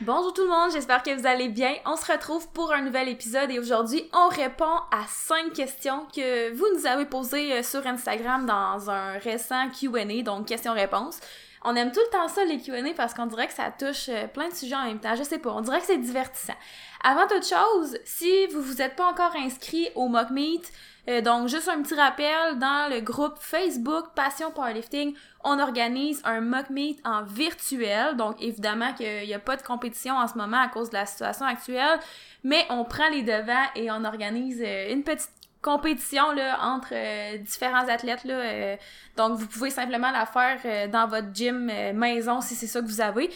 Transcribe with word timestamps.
Bonjour 0.00 0.32
tout 0.34 0.42
le 0.42 0.50
monde, 0.50 0.72
j'espère 0.72 1.02
que 1.02 1.10
vous 1.18 1.26
allez 1.26 1.48
bien. 1.48 1.74
On 1.86 1.96
se 1.96 2.10
retrouve 2.10 2.46
pour 2.48 2.72
un 2.72 2.82
nouvel 2.82 3.08
épisode 3.08 3.50
et 3.50 3.58
aujourd'hui, 3.58 4.04
on 4.12 4.28
répond 4.28 4.76
à 4.90 5.06
cinq 5.08 5.52
questions 5.54 6.06
que 6.14 6.52
vous 6.52 6.66
nous 6.76 6.86
avez 6.86 7.06
posées 7.06 7.54
euh, 7.54 7.62
sur 7.62 7.86
Instagram 7.86 8.44
dans 8.44 8.90
un 8.90 9.18
récent 9.18 9.70
Q&A, 9.70 10.22
donc 10.22 10.46
questions-réponses. 10.46 11.20
On 11.64 11.74
aime 11.76 11.92
tout 11.92 12.00
le 12.00 12.10
temps 12.10 12.28
ça, 12.28 12.44
les 12.44 12.58
Q&A, 12.58 12.92
parce 12.94 13.14
qu'on 13.14 13.26
dirait 13.26 13.46
que 13.46 13.54
ça 13.54 13.70
touche 13.70 14.10
euh, 14.10 14.26
plein 14.26 14.48
de 14.48 14.54
sujets 14.54 14.74
en 14.74 14.84
même 14.84 15.00
temps. 15.00 15.14
Je 15.16 15.22
sais 15.22 15.38
pas, 15.38 15.50
on 15.50 15.62
dirait 15.62 15.80
que 15.80 15.86
c'est 15.86 15.96
divertissant. 15.96 16.56
Avant 17.02 17.26
toute 17.26 17.46
chose, 17.46 17.98
si 18.04 18.46
vous 18.48 18.60
vous 18.60 18.82
êtes 18.82 18.96
pas 18.96 19.06
encore 19.06 19.34
inscrit 19.36 19.88
au 19.94 20.08
Mock 20.08 20.30
Meet, 20.30 20.70
euh, 21.08 21.20
donc 21.20 21.48
juste 21.48 21.68
un 21.68 21.82
petit 21.82 21.94
rappel, 21.94 22.58
dans 22.58 22.90
le 22.90 23.00
groupe 23.00 23.34
Facebook 23.38 24.06
Passion 24.14 24.50
Powerlifting, 24.50 25.14
on 25.42 25.58
organise 25.58 26.22
un 26.24 26.40
Mock 26.40 26.70
Meet 26.70 27.00
en 27.04 27.22
virtuel. 27.22 28.16
Donc 28.16 28.36
évidemment 28.40 28.92
qu'il 28.94 29.26
n'y 29.26 29.34
a 29.34 29.38
pas 29.38 29.56
de 29.56 29.62
compétition 29.62 30.16
en 30.16 30.26
ce 30.26 30.36
moment 30.38 30.60
à 30.60 30.68
cause 30.68 30.90
de 30.90 30.94
la 30.94 31.06
situation 31.06 31.46
actuelle, 31.46 32.00
mais 32.42 32.64
on 32.70 32.84
prend 32.84 33.08
les 33.10 33.22
devants 33.22 33.66
et 33.74 33.90
on 33.90 34.04
organise 34.04 34.62
euh, 34.64 34.92
une 34.92 35.02
petite 35.02 35.30
compétition 35.64 36.30
là, 36.32 36.58
entre 36.62 36.92
euh, 36.92 37.38
différents 37.38 37.88
athlètes. 37.88 38.24
Là, 38.24 38.34
euh, 38.34 38.76
donc, 39.16 39.38
vous 39.38 39.46
pouvez 39.46 39.70
simplement 39.70 40.12
la 40.12 40.26
faire 40.26 40.60
euh, 40.64 40.86
dans 40.86 41.08
votre 41.08 41.28
gym 41.32 41.72
maison 41.94 42.40
si 42.40 42.54
c'est 42.54 42.66
ça 42.66 42.80
que 42.80 42.86
vous 42.86 43.00
avez. 43.00 43.30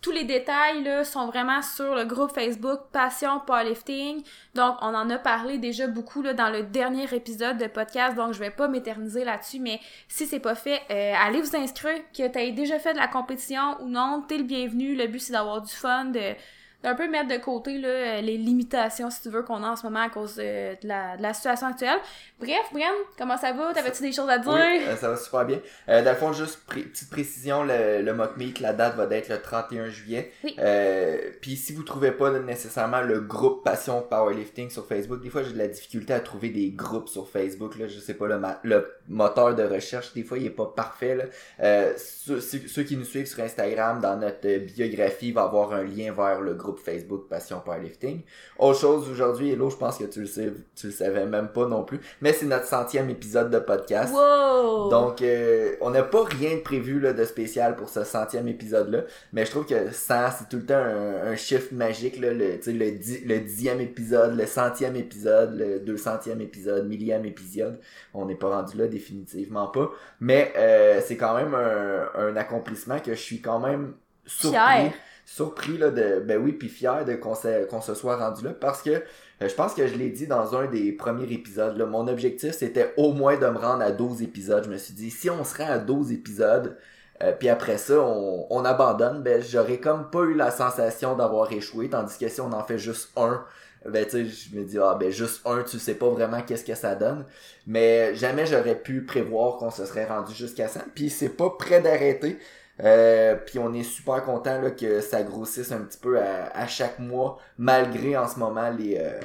Tous 0.00 0.12
les 0.12 0.22
détails 0.24 0.84
là, 0.84 1.02
sont 1.02 1.26
vraiment 1.26 1.60
sur 1.60 1.94
le 1.94 2.04
groupe 2.04 2.30
Facebook 2.32 2.82
Passion 2.92 3.40
Powerlifting. 3.44 4.22
Donc, 4.54 4.76
on 4.80 4.94
en 4.94 5.10
a 5.10 5.18
parlé 5.18 5.58
déjà 5.58 5.88
beaucoup 5.88 6.22
là, 6.22 6.34
dans 6.34 6.50
le 6.50 6.62
dernier 6.62 7.12
épisode 7.12 7.58
de 7.58 7.66
podcast, 7.66 8.14
donc 8.16 8.32
je 8.32 8.38
vais 8.38 8.50
pas 8.50 8.68
m'éterniser 8.68 9.24
là-dessus, 9.24 9.58
mais 9.58 9.80
si 10.06 10.26
c'est 10.26 10.38
pas 10.38 10.54
fait, 10.54 10.82
allez 10.88 11.40
vous 11.40 11.56
inscrire, 11.56 11.98
que 12.16 12.28
tu 12.28 12.38
aies 12.38 12.52
déjà 12.52 12.78
fait 12.78 12.92
de 12.92 12.98
la 12.98 13.08
compétition 13.08 13.76
ou 13.80 13.88
non, 13.88 14.24
t'es 14.26 14.38
le 14.38 14.44
bienvenu. 14.44 14.94
Le 14.94 15.08
but, 15.08 15.18
c'est 15.18 15.32
d'avoir 15.32 15.62
du 15.62 15.72
fun, 15.72 16.06
de 16.06 16.34
d'un 16.82 16.94
peu 16.94 17.08
mettre 17.08 17.28
de 17.28 17.38
côté 17.38 17.78
là, 17.78 17.88
euh, 17.88 18.20
les 18.20 18.38
limitations, 18.38 19.10
si 19.10 19.22
tu 19.22 19.30
veux, 19.30 19.42
qu'on 19.42 19.64
a 19.64 19.70
en 19.70 19.76
ce 19.76 19.82
moment 19.82 20.02
à 20.02 20.08
cause 20.10 20.36
de, 20.36 20.76
la, 20.86 21.16
de 21.16 21.22
la, 21.22 21.34
situation 21.34 21.66
actuelle. 21.66 21.98
Bref, 22.38 22.68
Brian, 22.72 22.86
comment 23.18 23.36
ça 23.36 23.52
va? 23.52 23.72
T'avais-tu 23.74 24.02
des 24.02 24.12
choses 24.12 24.28
à 24.28 24.38
dire? 24.38 24.52
Oui, 24.52 24.84
euh, 24.86 24.96
ça 24.96 25.08
va 25.08 25.16
super 25.16 25.44
bien. 25.44 25.58
Euh, 25.88 26.04
dans 26.04 26.10
le 26.12 26.16
fond, 26.16 26.32
juste 26.32 26.60
petite 26.68 27.10
précision, 27.10 27.64
le, 27.64 28.00
le 28.02 28.14
mock 28.14 28.36
meet, 28.36 28.60
la 28.60 28.72
date 28.72 28.94
va 28.94 29.04
être 29.16 29.28
le 29.28 29.42
31 29.42 29.88
juillet. 29.88 30.30
Oui. 30.44 30.54
Euh, 30.60 31.18
Puis 31.40 31.56
si 31.56 31.72
vous 31.72 31.82
trouvez 31.82 32.12
pas 32.12 32.30
nécessairement 32.30 33.00
le 33.00 33.20
groupe 33.20 33.64
Passion 33.64 34.00
Powerlifting 34.02 34.70
sur 34.70 34.86
Facebook, 34.86 35.20
des 35.20 35.30
fois 35.30 35.42
j'ai 35.42 35.52
de 35.52 35.58
la 35.58 35.68
difficulté 35.68 36.12
à 36.12 36.20
trouver 36.20 36.50
des 36.50 36.70
groupes 36.70 37.08
sur 37.08 37.28
Facebook. 37.28 37.76
Là, 37.76 37.88
je 37.88 37.98
sais 37.98 38.14
pas, 38.14 38.28
le, 38.28 38.40
le 38.62 38.94
moteur 39.08 39.56
de 39.56 39.64
recherche, 39.64 40.12
des 40.14 40.22
fois 40.22 40.38
il 40.38 40.46
est 40.46 40.50
pas 40.50 40.66
parfait. 40.66 41.16
Là. 41.16 41.24
Euh, 41.60 41.92
ceux, 41.96 42.40
ceux 42.40 42.82
qui 42.84 42.96
nous 42.96 43.04
suivent 43.04 43.26
sur 43.26 43.42
Instagram, 43.42 44.00
dans 44.00 44.16
notre 44.16 44.58
biographie, 44.58 45.28
il 45.28 45.34
va 45.34 45.42
avoir 45.42 45.72
un 45.72 45.82
lien 45.82 46.12
vers 46.12 46.40
le 46.40 46.54
groupe 46.54 46.67
Facebook 46.76 47.28
Passion 47.28 47.60
Powerlifting. 47.64 48.22
Autre 48.58 48.80
chose 48.80 49.08
aujourd'hui, 49.10 49.52
Hello, 49.52 49.70
je 49.70 49.76
pense 49.76 49.98
que 49.98 50.04
tu 50.04 50.20
le 50.20 50.26
sais, 50.26 50.52
tu 50.74 50.86
le 50.86 50.92
savais 50.92 51.26
même 51.26 51.48
pas 51.48 51.66
non 51.66 51.84
plus, 51.84 52.00
mais 52.20 52.32
c'est 52.32 52.46
notre 52.46 52.66
centième 52.66 53.10
épisode 53.10 53.50
de 53.50 53.58
podcast. 53.58 54.12
Wow! 54.12 54.88
Donc, 54.90 55.22
euh, 55.22 55.76
on 55.80 55.90
n'a 55.90 56.02
pas 56.02 56.24
rien 56.24 56.56
de 56.56 56.60
prévu 56.60 57.00
là, 57.00 57.12
de 57.12 57.24
spécial 57.24 57.76
pour 57.76 57.88
ce 57.88 58.04
centième 58.04 58.48
épisode-là, 58.48 59.04
mais 59.32 59.44
je 59.44 59.50
trouve 59.50 59.66
que 59.66 59.92
100, 59.92 60.14
c'est 60.38 60.48
tout 60.48 60.56
le 60.56 60.66
temps 60.66 60.74
un, 60.74 61.30
un 61.32 61.36
chiffre 61.36 61.72
magique, 61.72 62.18
là, 62.20 62.32
le, 62.32 62.58
le, 62.66 62.90
di 62.92 63.20
le 63.24 63.38
dixième 63.40 63.80
épisode, 63.80 64.36
le 64.36 64.46
centième 64.46 64.96
épisode, 64.96 65.58
le 65.58 65.80
deux 65.80 65.96
centième 65.96 66.40
épisode, 66.40 66.86
millième 66.86 67.24
épisode. 67.24 67.78
On 68.14 68.26
n'est 68.26 68.34
pas 68.34 68.48
rendu 68.48 68.76
là, 68.76 68.86
définitivement 68.86 69.68
pas. 69.68 69.90
Mais 70.20 70.52
euh, 70.56 71.00
c'est 71.04 71.16
quand 71.16 71.34
même 71.36 71.54
un, 71.54 72.08
un 72.14 72.36
accomplissement 72.36 72.98
que 73.00 73.12
je 73.14 73.20
suis 73.20 73.40
quand 73.40 73.60
même 73.60 73.94
surpris. 74.26 74.90
Surpris 75.28 75.76
là 75.76 75.90
de 75.90 76.20
ben 76.20 76.42
oui 76.42 76.52
puis 76.52 76.70
fier 76.70 77.04
de 77.04 77.14
qu'on 77.14 77.34
se, 77.34 77.66
se 77.82 77.94
soit 77.94 78.16
rendu 78.16 78.44
là 78.44 78.54
parce 78.58 78.80
que 78.80 78.90
euh, 78.90 79.02
je 79.40 79.54
pense 79.54 79.74
que 79.74 79.86
je 79.86 79.94
l'ai 79.94 80.08
dit 80.08 80.26
dans 80.26 80.56
un 80.56 80.66
des 80.66 80.90
premiers 80.90 81.30
épisodes 81.30 81.76
là, 81.76 81.84
mon 81.84 82.08
objectif 82.08 82.52
c'était 82.52 82.94
au 82.96 83.12
moins 83.12 83.36
de 83.36 83.46
me 83.46 83.58
rendre 83.58 83.82
à 83.82 83.92
12 83.92 84.22
épisodes. 84.22 84.64
Je 84.64 84.70
me 84.70 84.78
suis 84.78 84.94
dit 84.94 85.10
si 85.10 85.28
on 85.28 85.44
se 85.44 85.58
rend 85.58 85.68
à 85.68 85.76
12 85.76 86.12
épisodes 86.12 86.78
euh, 87.22 87.32
puis 87.38 87.50
après 87.50 87.76
ça 87.76 88.00
on, 88.00 88.46
on 88.48 88.64
abandonne 88.64 89.22
ben 89.22 89.42
j'aurais 89.42 89.76
comme 89.76 90.08
pas 90.08 90.22
eu 90.22 90.32
la 90.32 90.50
sensation 90.50 91.14
d'avoir 91.14 91.52
échoué 91.52 91.90
tandis 91.90 92.16
que 92.16 92.28
si 92.28 92.40
on 92.40 92.50
en 92.52 92.64
fait 92.64 92.78
juste 92.78 93.10
un 93.16 93.44
ben 93.84 94.06
tu 94.06 94.10
sais 94.10 94.24
je 94.24 94.56
me 94.56 94.64
dis 94.64 94.78
ah 94.78 94.96
ben 94.98 95.10
juste 95.10 95.42
un 95.44 95.62
tu 95.62 95.78
sais 95.78 95.94
pas 95.94 96.08
vraiment 96.08 96.40
qu'est-ce 96.40 96.64
que 96.64 96.74
ça 96.74 96.94
donne. 96.94 97.26
Mais 97.66 98.14
jamais 98.14 98.46
j'aurais 98.46 98.76
pu 98.76 99.04
prévoir 99.04 99.58
qu'on 99.58 99.70
se 99.70 99.84
serait 99.84 100.06
rendu 100.06 100.32
jusqu'à 100.34 100.68
ça 100.68 100.80
puis 100.94 101.10
c'est 101.10 101.28
pas 101.28 101.50
près 101.50 101.82
d'arrêter 101.82 102.38
euh, 102.82 103.34
puis 103.34 103.58
on 103.58 103.72
est 103.74 103.82
super 103.82 104.24
content 104.24 104.60
là, 104.60 104.70
que 104.70 105.00
ça 105.00 105.22
grossisse 105.22 105.72
un 105.72 105.80
petit 105.80 105.98
peu 105.98 106.20
à, 106.20 106.46
à 106.56 106.66
chaque 106.66 106.98
mois, 106.98 107.38
malgré 107.58 108.16
en 108.16 108.28
ce 108.28 108.38
moment 108.38 108.70
les 108.70 108.96
euh, 108.98 109.20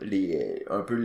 les 0.00 0.64
un 0.68 0.80
peu 0.80 0.96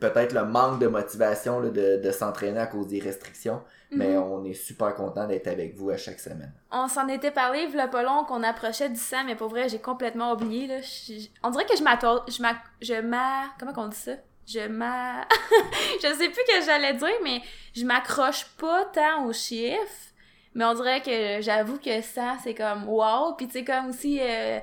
peut-être 0.00 0.32
le 0.32 0.44
manque 0.44 0.78
de 0.78 0.86
motivation 0.86 1.60
là, 1.60 1.70
de, 1.70 1.96
de 2.02 2.10
s'entraîner 2.10 2.60
à 2.60 2.66
cause 2.66 2.86
des 2.88 3.00
restrictions. 3.00 3.62
Mhm. 3.90 3.98
Mais 3.98 4.16
on 4.16 4.44
est 4.44 4.52
super 4.54 4.94
content 4.94 5.26
d'être 5.26 5.46
avec 5.46 5.76
vous 5.76 5.90
à 5.90 5.96
chaque 5.96 6.18
semaine. 6.18 6.52
On 6.72 6.88
s'en 6.88 7.08
était 7.08 7.30
parlé, 7.30 7.68
il 7.72 7.88
pas 7.90 8.02
long 8.02 8.24
qu'on 8.24 8.42
approchait 8.42 8.88
du 8.88 8.96
100, 8.98 9.24
mais 9.24 9.36
pour 9.36 9.48
vrai, 9.48 9.68
j'ai 9.68 9.78
complètement 9.78 10.32
oublié. 10.32 10.66
Là. 10.66 10.80
Je- 10.80 11.28
on 11.42 11.50
dirait 11.50 11.66
que 11.66 11.76
je 11.76 11.82
m'attends. 11.84 12.20
Je 12.28 12.42
m'a. 12.42 12.54
Je 12.80 12.94
m'a. 13.00 13.44
Comment 13.58 13.72
qu'on 13.72 13.86
dit 13.88 13.96
ça? 13.96 14.12
Je 14.46 14.66
m'a. 14.68 15.22
je 16.02 16.08
sais 16.14 16.28
plus 16.28 16.42
ce 16.48 16.58
que 16.58 16.64
j'allais 16.64 16.94
dire, 16.94 17.08
mais 17.22 17.40
je 17.74 17.84
m'accroche 17.84 18.44
pas 18.58 18.84
tant 18.86 19.24
aux 19.26 19.32
chiffres. 19.32 20.12
Mais 20.56 20.64
on 20.64 20.74
dirait 20.74 21.00
que 21.02 21.40
j'avoue 21.42 21.78
que 21.78 22.00
ça, 22.00 22.36
c'est 22.42 22.54
comme 22.54 22.88
wow. 22.88 23.34
Puis 23.36 23.46
tu 23.46 23.52
sais, 23.52 23.64
comme 23.64 23.90
aussi, 23.90 24.18
euh, 24.20 24.58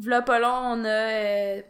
v'là 0.00 0.22
pas 0.22 0.38
long, 0.40 0.48
on 0.48 0.84
a. 0.84 0.88
Euh, 0.88 1.62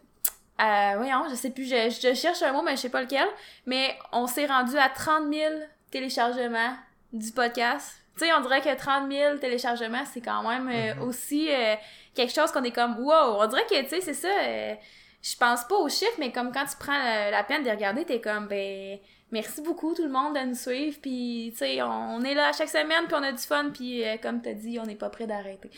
euh, 0.62 0.92
voyons, 0.96 1.24
je 1.28 1.34
sais 1.34 1.50
plus, 1.50 1.64
je, 1.68 1.90
je 1.90 2.14
cherche 2.14 2.40
un 2.42 2.52
mot, 2.52 2.62
mais 2.62 2.76
je 2.76 2.82
sais 2.82 2.88
pas 2.88 3.02
lequel. 3.02 3.26
Mais 3.66 3.96
on 4.12 4.26
s'est 4.26 4.46
rendu 4.46 4.78
à 4.78 4.88
30 4.88 5.24
000 5.32 5.52
téléchargements 5.90 6.74
du 7.12 7.30
podcast. 7.32 7.96
Tu 8.16 8.24
sais, 8.24 8.32
on 8.32 8.40
dirait 8.42 8.60
que 8.60 8.72
30 8.74 9.10
000 9.10 9.38
téléchargements, 9.38 10.04
c'est 10.04 10.20
quand 10.20 10.48
même 10.48 10.68
euh, 10.72 10.94
Mhm. 10.94 11.02
aussi 11.08 11.52
euh, 11.52 11.74
quelque 12.14 12.32
chose 12.32 12.52
qu'on 12.52 12.62
est 12.62 12.70
comme 12.70 12.98
wow. 13.00 13.40
On 13.42 13.46
dirait 13.46 13.66
que, 13.68 13.82
tu 13.82 13.88
sais, 13.88 14.00
c'est 14.00 14.14
ça. 14.14 14.28
euh, 14.28 14.74
je 15.22 15.36
pense 15.36 15.64
pas 15.64 15.76
aux 15.76 15.88
chiffres, 15.88 16.18
mais 16.18 16.30
comme 16.30 16.52
quand 16.52 16.66
tu 16.66 16.76
prends 16.78 16.96
la, 16.96 17.30
la 17.30 17.42
peine 17.42 17.64
de 17.64 17.70
regarder, 17.70 18.04
t'es 18.04 18.20
comme, 18.20 18.46
ben, 18.46 18.98
merci 19.34 19.60
beaucoup 19.62 19.94
tout 19.94 20.04
le 20.04 20.08
monde 20.08 20.36
de 20.36 20.40
nous 20.40 20.54
suivre, 20.54 20.96
puis 21.02 21.50
tu 21.52 21.58
sais, 21.58 21.82
on, 21.82 22.22
est 22.22 22.34
là 22.34 22.52
chaque 22.52 22.68
semaine, 22.68 23.06
puis 23.06 23.16
on 23.18 23.22
a 23.22 23.32
du 23.32 23.42
fun, 23.42 23.70
puis 23.74 24.04
euh, 24.04 24.16
comme 24.22 24.40
t'as 24.40 24.52
dit, 24.52 24.78
on 24.80 24.86
n'est 24.86 24.94
pas 24.94 25.10
prêt 25.10 25.26
d'arrêter. 25.26 25.70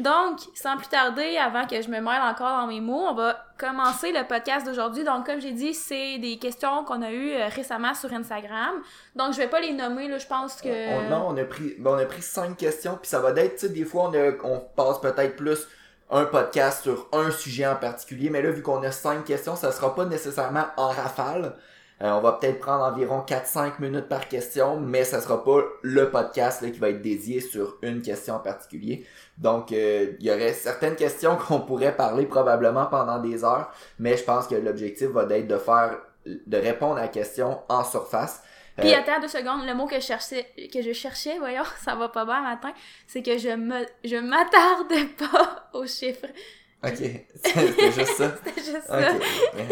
Donc, 0.00 0.40
sans 0.54 0.76
plus 0.76 0.88
tarder, 0.88 1.38
avant 1.38 1.64
que 1.66 1.80
je 1.80 1.88
me 1.88 2.00
mêle 2.00 2.22
encore 2.22 2.60
dans 2.60 2.66
mes 2.66 2.80
mots, 2.80 3.06
on 3.08 3.14
va 3.14 3.46
commencer 3.56 4.10
le 4.10 4.26
podcast 4.26 4.66
d'aujourd'hui. 4.66 5.04
Donc, 5.04 5.26
comme 5.26 5.40
j'ai 5.40 5.52
dit, 5.52 5.74
c'est 5.74 6.18
des 6.18 6.38
questions 6.38 6.84
qu'on 6.84 7.02
a 7.02 7.12
eues 7.12 7.34
euh, 7.34 7.46
récemment 7.46 7.94
sur 7.94 8.12
Instagram. 8.12 8.82
Donc, 9.14 9.32
je 9.32 9.38
vais 9.38 9.48
pas 9.48 9.60
les 9.60 9.72
nommer, 9.72 10.08
là, 10.08 10.18
je 10.18 10.26
pense 10.26 10.60
que... 10.60 10.68
On, 10.68 11.08
non, 11.08 11.26
on 11.28 11.36
a 11.36 11.44
pris 11.44 11.76
ben, 11.78 11.92
on 11.92 11.98
a 11.98 12.06
pris 12.06 12.22
cinq 12.22 12.56
questions, 12.56 12.98
puis 13.00 13.08
ça 13.08 13.20
va 13.20 13.32
d'être, 13.32 13.54
tu 13.54 13.66
sais, 13.68 13.72
des 13.72 13.84
fois 13.84 14.10
on, 14.10 14.14
a, 14.14 14.32
on 14.42 14.58
passe 14.74 15.00
peut-être 15.00 15.36
plus 15.36 15.68
un 16.10 16.24
podcast 16.24 16.82
sur 16.82 17.08
un 17.12 17.30
sujet 17.30 17.66
en 17.66 17.76
particulier, 17.76 18.28
mais 18.28 18.42
là, 18.42 18.50
vu 18.50 18.60
qu'on 18.60 18.82
a 18.82 18.90
cinq 18.90 19.24
questions, 19.24 19.54
ça 19.54 19.70
sera 19.70 19.94
pas 19.94 20.04
nécessairement 20.04 20.66
en 20.76 20.88
rafale. 20.88 21.54
Euh, 22.04 22.10
on 22.10 22.20
va 22.20 22.32
peut-être 22.32 22.60
prendre 22.60 22.84
environ 22.84 23.24
4-5 23.26 23.80
minutes 23.80 24.08
par 24.08 24.28
question, 24.28 24.78
mais 24.78 25.04
ça 25.04 25.22
sera 25.22 25.42
pas 25.42 25.62
le 25.80 26.10
podcast 26.10 26.60
là, 26.60 26.68
qui 26.68 26.78
va 26.78 26.90
être 26.90 27.00
dédié 27.00 27.40
sur 27.40 27.78
une 27.80 28.02
question 28.02 28.34
en 28.34 28.40
particulier. 28.40 29.06
Donc, 29.38 29.72
euh, 29.72 30.12
il 30.20 30.26
y 30.26 30.30
aurait 30.30 30.52
certaines 30.52 30.96
questions 30.96 31.36
qu'on 31.48 31.60
pourrait 31.60 31.96
parler 31.96 32.26
probablement 32.26 32.84
pendant 32.86 33.18
des 33.20 33.42
heures, 33.42 33.72
mais 33.98 34.18
je 34.18 34.24
pense 34.24 34.46
que 34.46 34.54
l'objectif 34.54 35.08
va 35.08 35.22
être 35.34 35.48
de 35.48 35.56
faire, 35.56 35.98
de 36.26 36.56
répondre 36.58 36.98
à 36.98 37.02
la 37.02 37.08
question 37.08 37.60
en 37.70 37.82
surface. 37.84 38.42
Puis 38.76 38.92
Euh, 38.92 38.98
attends 38.98 39.20
deux 39.20 39.28
secondes, 39.28 39.64
le 39.64 39.74
mot 39.74 39.86
que 39.86 39.96
je 39.96 40.00
cherchais, 40.00 40.46
que 40.72 40.82
je 40.82 40.92
cherchais, 40.92 41.38
voyons, 41.38 41.64
ça 41.82 41.94
va 41.94 42.10
pas 42.10 42.26
bien 42.26 42.42
matin, 42.42 42.72
c'est 43.06 43.22
que 43.22 43.38
je 43.38 43.48
me, 43.48 44.20
m'attarde 44.20 44.92
pas 45.18 45.70
aux 45.72 45.86
chiffres. 45.86 46.26
Ok, 46.84 47.10
c'était 47.44 47.92
juste 47.92 48.14
ça. 48.16 48.30
C'est 48.56 48.64
juste 48.64 48.88
Ok, 48.88 49.00
ça. 49.00 49.12
ouais. 49.56 49.68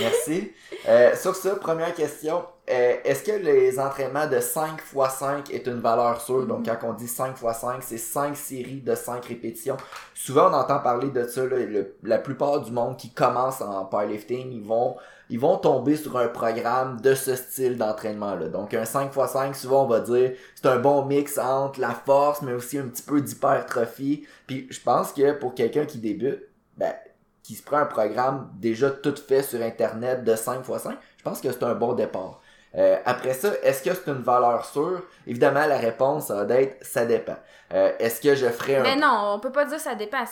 merci. 0.00 0.52
Euh, 0.88 1.14
sur 1.16 1.34
ça, 1.36 1.56
première 1.56 1.94
question. 1.94 2.42
Euh, 2.70 2.96
Est-ce 3.04 3.22
que 3.22 3.32
les 3.32 3.78
entraînements 3.78 4.26
de 4.26 4.40
5 4.40 4.78
x 4.94 5.14
5 5.18 5.50
est 5.52 5.66
une 5.66 5.80
valeur 5.80 6.20
sûre? 6.20 6.46
Donc, 6.46 6.66
quand 6.66 6.76
on 6.88 6.92
dit 6.92 7.08
5 7.08 7.30
x 7.40 7.58
5, 7.60 7.82
c'est 7.82 7.98
5 7.98 8.36
séries 8.36 8.80
de 8.82 8.94
5 8.94 9.24
répétitions. 9.24 9.76
Souvent, 10.14 10.50
on 10.50 10.54
entend 10.54 10.78
parler 10.80 11.08
de 11.10 11.26
ça. 11.26 11.42
là, 11.46 11.56
le- 11.56 11.94
la 12.02 12.18
plupart 12.18 12.60
du 12.60 12.70
monde 12.72 12.96
qui 12.96 13.10
commence 13.10 13.60
en 13.62 13.84
powerlifting, 13.86 14.52
ils 14.52 14.62
vont, 14.62 14.96
ils 15.30 15.40
vont 15.40 15.56
tomber 15.56 15.96
sur 15.96 16.16
un 16.18 16.28
programme 16.28 17.00
de 17.00 17.14
ce 17.14 17.34
style 17.36 17.76
d'entraînement-là. 17.78 18.48
Donc, 18.48 18.74
un 18.74 18.84
5 18.84 19.14
x 19.16 19.32
5, 19.32 19.56
souvent, 19.56 19.84
on 19.84 19.88
va 19.88 20.00
dire, 20.00 20.32
c'est 20.54 20.66
un 20.68 20.78
bon 20.78 21.04
mix 21.06 21.38
entre 21.38 21.80
la 21.80 21.90
force, 21.90 22.42
mais 22.42 22.52
aussi 22.52 22.78
un 22.78 22.86
petit 22.88 23.02
peu 23.02 23.20
d'hypertrophie. 23.22 24.26
Puis, 24.46 24.66
je 24.70 24.80
pense 24.80 25.12
que 25.12 25.32
pour 25.32 25.54
quelqu'un 25.54 25.86
qui 25.86 25.98
débute, 25.98 26.44
ben, 26.78 26.94
qui 27.42 27.54
se 27.54 27.62
prend 27.62 27.78
un 27.78 27.86
programme 27.86 28.50
déjà 28.56 28.90
tout 28.90 29.14
fait 29.16 29.42
sur 29.42 29.60
Internet 29.62 30.24
de 30.24 30.34
5 30.36 30.60
x 30.68 30.82
5, 30.82 30.96
je 31.16 31.22
pense 31.22 31.40
que 31.40 31.50
c'est 31.50 31.62
un 31.64 31.74
bon 31.74 31.92
départ. 31.94 32.40
Euh, 32.74 32.96
après 33.06 33.32
ça, 33.32 33.50
est-ce 33.62 33.82
que 33.82 33.94
c'est 33.94 34.06
une 34.10 34.22
valeur 34.22 34.64
sûre? 34.66 35.02
Évidemment, 35.26 35.66
la 35.66 35.78
réponse 35.78 36.30
va 36.30 36.44
être 36.60 36.84
ça 36.84 37.06
dépend. 37.06 37.36
Euh, 37.72 37.92
est-ce 37.98 38.20
que 38.20 38.34
je 38.34 38.46
ferais 38.46 38.76
un... 38.76 38.82
Mais 38.82 38.96
non, 38.96 39.32
on 39.34 39.40
peut 39.40 39.50
pas 39.52 39.64
dire 39.64 39.80
ça 39.80 39.94
dépend. 39.94 40.22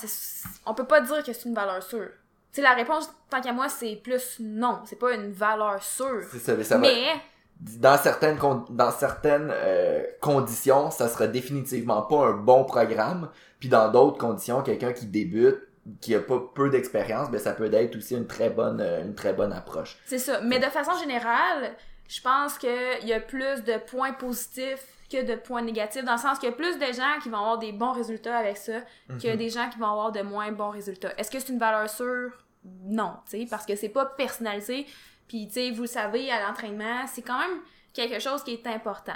On 0.66 0.74
peut 0.74 0.84
pas 0.84 1.00
dire 1.00 1.22
que 1.24 1.32
c'est 1.32 1.48
une 1.48 1.54
valeur 1.54 1.82
sûre. 1.82 2.08
Tu 2.52 2.56
sais, 2.56 2.62
la 2.62 2.74
réponse, 2.74 3.10
tant 3.30 3.40
qu'à 3.40 3.52
moi, 3.52 3.68
c'est 3.70 3.96
plus 3.96 4.36
non. 4.40 4.80
C'est 4.84 4.98
pas 4.98 5.14
une 5.14 5.32
valeur 5.32 5.82
sûre. 5.82 6.22
C'est 6.30 6.38
ça, 6.38 6.54
mais 6.54 6.64
ça 6.64 6.76
va- 6.76 6.82
Mais, 6.82 7.06
dans 7.78 7.96
certaines 7.96 8.36
con- 8.36 8.64
dans 8.68 8.90
certaines 8.90 9.50
euh, 9.50 10.02
conditions, 10.20 10.90
ça 10.90 11.08
sera 11.08 11.26
définitivement 11.26 12.02
pas 12.02 12.26
un 12.26 12.32
bon 12.32 12.64
programme. 12.64 13.30
Puis 13.60 13.70
dans 13.70 13.90
d'autres 13.90 14.18
conditions, 14.18 14.62
quelqu'un 14.62 14.92
qui 14.92 15.06
débute, 15.06 15.65
qui 16.00 16.14
a 16.14 16.20
pas 16.20 16.40
peu 16.54 16.68
d'expérience, 16.70 17.30
ben 17.30 17.38
ça 17.38 17.52
peut 17.52 17.72
être 17.72 17.96
aussi 17.96 18.14
une 18.16 18.26
très 18.26 18.50
bonne 18.50 18.80
euh, 18.80 19.02
une 19.02 19.14
très 19.14 19.32
bonne 19.32 19.52
approche. 19.52 19.98
c'est 20.06 20.18
ça. 20.18 20.40
Mais 20.40 20.58
de 20.58 20.64
façon 20.66 20.92
générale, 20.98 21.72
je 22.08 22.20
pense 22.20 22.58
qu'il 22.58 23.04
y 23.04 23.12
a 23.12 23.20
plus 23.20 23.62
de 23.64 23.78
points 23.86 24.12
positifs 24.12 24.84
que 25.10 25.24
de 25.24 25.36
points 25.36 25.62
négatifs, 25.62 26.04
dans 26.04 26.12
le 26.14 26.18
sens 26.18 26.38
qu'il 26.40 26.48
y 26.48 26.52
a 26.52 26.54
plus 26.56 26.78
de 26.78 26.86
gens 26.92 27.20
qui 27.22 27.28
vont 27.28 27.38
avoir 27.38 27.58
des 27.58 27.70
bons 27.72 27.92
résultats 27.92 28.36
avec 28.36 28.56
ça 28.56 28.80
que 29.08 29.28
Mhm. 29.28 29.36
des 29.36 29.50
gens 29.50 29.68
qui 29.70 29.78
vont 29.78 29.86
avoir 29.86 30.10
de 30.10 30.22
moins 30.22 30.50
bons 30.50 30.70
résultats. 30.70 31.12
Est-ce 31.16 31.30
que 31.30 31.38
c'est 31.38 31.52
une 31.52 31.58
valeur 31.60 31.88
sûre? 31.88 32.32
Non, 32.84 33.12
tu 33.30 33.38
sais, 33.38 33.46
parce 33.48 33.64
que 33.64 33.76
c'est 33.76 33.88
pas 33.88 34.04
personnalisé. 34.06 34.86
Puis, 35.28 35.46
tu 35.46 35.54
sais, 35.54 35.70
vous 35.70 35.82
le 35.82 35.86
savez, 35.88 36.30
à 36.32 36.44
l'entraînement, 36.46 37.06
c'est 37.06 37.22
quand 37.22 37.38
même 37.38 37.58
quelque 37.92 38.18
chose 38.18 38.42
qui 38.42 38.54
est 38.54 38.66
important. 38.66 39.14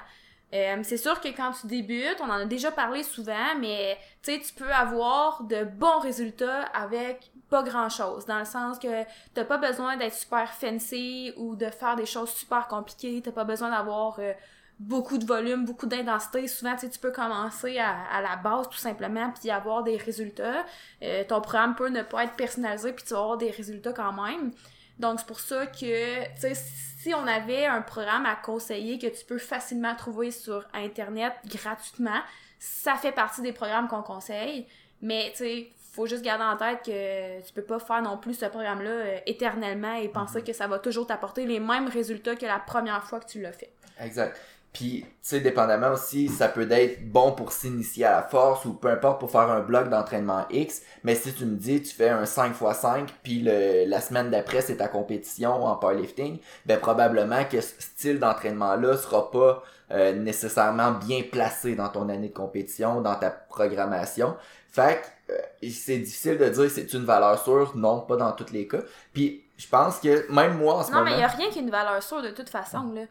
Euh, 0.52 0.80
c'est 0.82 0.96
sûr 0.96 1.20
que 1.20 1.28
quand 1.28 1.52
tu 1.52 1.66
débutes, 1.68 2.18
on 2.20 2.24
en 2.24 2.40
a 2.40 2.44
déjà 2.44 2.72
parlé 2.72 3.02
souvent, 3.02 3.54
mais 3.60 3.96
tu 4.22 4.40
tu 4.40 4.52
peux 4.54 4.70
avoir 4.72 5.44
de 5.44 5.64
bons 5.64 6.00
résultats 6.00 6.62
avec 6.74 7.30
pas 7.48 7.62
grand 7.62 7.88
chose, 7.88 8.26
dans 8.26 8.38
le 8.38 8.44
sens 8.44 8.78
que 8.78 9.04
t'as 9.34 9.44
pas 9.44 9.58
besoin 9.58 9.96
d'être 9.96 10.14
super 10.14 10.52
fancy 10.52 11.32
ou 11.36 11.56
de 11.56 11.66
faire 11.66 11.96
des 11.96 12.06
choses 12.06 12.30
super 12.30 12.68
compliquées, 12.68 13.20
t'as 13.24 13.32
pas 13.32 13.44
besoin 13.44 13.70
d'avoir 13.70 14.18
euh, 14.20 14.32
beaucoup 14.78 15.18
de 15.18 15.26
volume, 15.26 15.64
beaucoup 15.64 15.86
d'intensité. 15.86 16.48
Souvent, 16.48 16.74
tu 16.76 16.88
peux 16.98 17.10
commencer 17.10 17.78
à, 17.78 17.96
à 18.12 18.22
la 18.22 18.36
base 18.36 18.68
tout 18.68 18.78
simplement 18.78 19.32
puis 19.38 19.50
avoir 19.50 19.82
des 19.82 19.96
résultats. 19.96 20.64
Euh, 21.02 21.24
ton 21.28 21.40
programme 21.40 21.74
peut 21.74 21.88
ne 21.88 22.02
pas 22.02 22.24
être 22.24 22.34
personnalisé 22.34 22.92
puis 22.92 23.04
tu 23.04 23.14
vas 23.14 23.20
avoir 23.20 23.36
des 23.36 23.50
résultats 23.50 23.92
quand 23.92 24.12
même. 24.12 24.52
Donc, 25.00 25.18
c'est 25.18 25.26
pour 25.26 25.40
ça 25.40 25.66
que, 25.66 26.24
tu 26.34 26.40
sais, 26.40 26.54
si 26.54 27.14
on 27.14 27.26
avait 27.26 27.64
un 27.64 27.80
programme 27.80 28.26
à 28.26 28.36
conseiller 28.36 28.98
que 28.98 29.06
tu 29.06 29.24
peux 29.24 29.38
facilement 29.38 29.96
trouver 29.96 30.30
sur 30.30 30.66
Internet 30.74 31.32
gratuitement, 31.46 32.20
ça 32.58 32.96
fait 32.96 33.12
partie 33.12 33.40
des 33.40 33.52
programmes 33.52 33.88
qu'on 33.88 34.02
conseille. 34.02 34.66
Mais, 35.00 35.30
tu 35.30 35.38
sais, 35.38 35.70
faut 35.92 36.06
juste 36.06 36.22
garder 36.22 36.44
en 36.44 36.56
tête 36.58 36.82
que 36.84 37.40
tu 37.46 37.52
peux 37.54 37.62
pas 37.62 37.78
faire 37.78 38.02
non 38.02 38.18
plus 38.18 38.34
ce 38.34 38.44
programme-là 38.44 38.90
euh, 38.90 39.18
éternellement 39.26 39.94
et 39.94 40.08
penser 40.08 40.42
que 40.42 40.52
ça 40.52 40.66
va 40.66 40.78
toujours 40.78 41.06
t'apporter 41.06 41.46
les 41.46 41.60
mêmes 41.60 41.88
résultats 41.88 42.36
que 42.36 42.46
la 42.46 42.58
première 42.58 43.02
fois 43.02 43.20
que 43.20 43.26
tu 43.26 43.40
l'as 43.40 43.52
fait. 43.52 43.72
Exact. 43.98 44.38
Puis, 44.72 45.00
tu 45.02 45.08
sais, 45.22 45.40
dépendamment 45.40 45.90
aussi, 45.90 46.28
ça 46.28 46.46
peut 46.46 46.70
être 46.70 47.10
bon 47.10 47.32
pour 47.32 47.50
s'initier 47.50 48.04
à 48.04 48.12
la 48.12 48.22
force 48.22 48.64
ou 48.64 48.72
peu 48.74 48.88
importe 48.88 49.18
pour 49.18 49.30
faire 49.30 49.50
un 49.50 49.60
bloc 49.60 49.88
d'entraînement 49.88 50.46
X. 50.50 50.82
Mais 51.02 51.16
si 51.16 51.34
tu 51.34 51.44
me 51.44 51.56
dis, 51.56 51.82
tu 51.82 51.92
fais 51.92 52.08
un 52.08 52.22
5x5, 52.22 53.08
puis 53.24 53.40
le, 53.42 53.88
la 53.88 54.00
semaine 54.00 54.30
d'après, 54.30 54.60
c'est 54.60 54.76
ta 54.76 54.86
compétition 54.86 55.64
en 55.64 55.74
powerlifting, 55.74 56.38
ben 56.66 56.78
probablement 56.78 57.44
que 57.44 57.60
ce 57.60 57.74
style 57.80 58.20
d'entraînement-là 58.20 58.96
sera 58.96 59.30
pas 59.32 59.64
euh, 59.90 60.12
nécessairement 60.12 60.92
bien 60.92 61.22
placé 61.30 61.74
dans 61.74 61.88
ton 61.88 62.08
année 62.08 62.28
de 62.28 62.34
compétition, 62.34 63.00
dans 63.00 63.16
ta 63.16 63.30
programmation. 63.30 64.36
Fait 64.70 65.02
que 65.02 65.32
euh, 65.32 65.68
c'est 65.68 65.98
difficile 65.98 66.38
de 66.38 66.48
dire 66.48 66.70
c'est 66.70 66.92
une 66.92 67.04
valeur 67.04 67.42
sûre. 67.42 67.72
Non, 67.74 68.00
pas 68.02 68.16
dans 68.16 68.30
tous 68.30 68.52
les 68.52 68.68
cas. 68.68 68.82
Puis, 69.12 69.42
je 69.56 69.66
pense 69.68 69.98
que 69.98 70.30
même 70.32 70.58
moi 70.58 70.76
en 70.76 70.82
ce 70.84 70.92
Non, 70.92 70.98
moment... 70.98 71.10
mais 71.10 71.16
il 71.16 71.20
y 71.20 71.24
a 71.24 71.26
rien 71.26 71.50
qui 71.50 71.58
est 71.58 71.62
une 71.62 71.70
valeur 71.70 72.00
sûre 72.02 72.22
de 72.22 72.30
toute 72.30 72.48
façon, 72.48 72.92
là. 72.94 73.02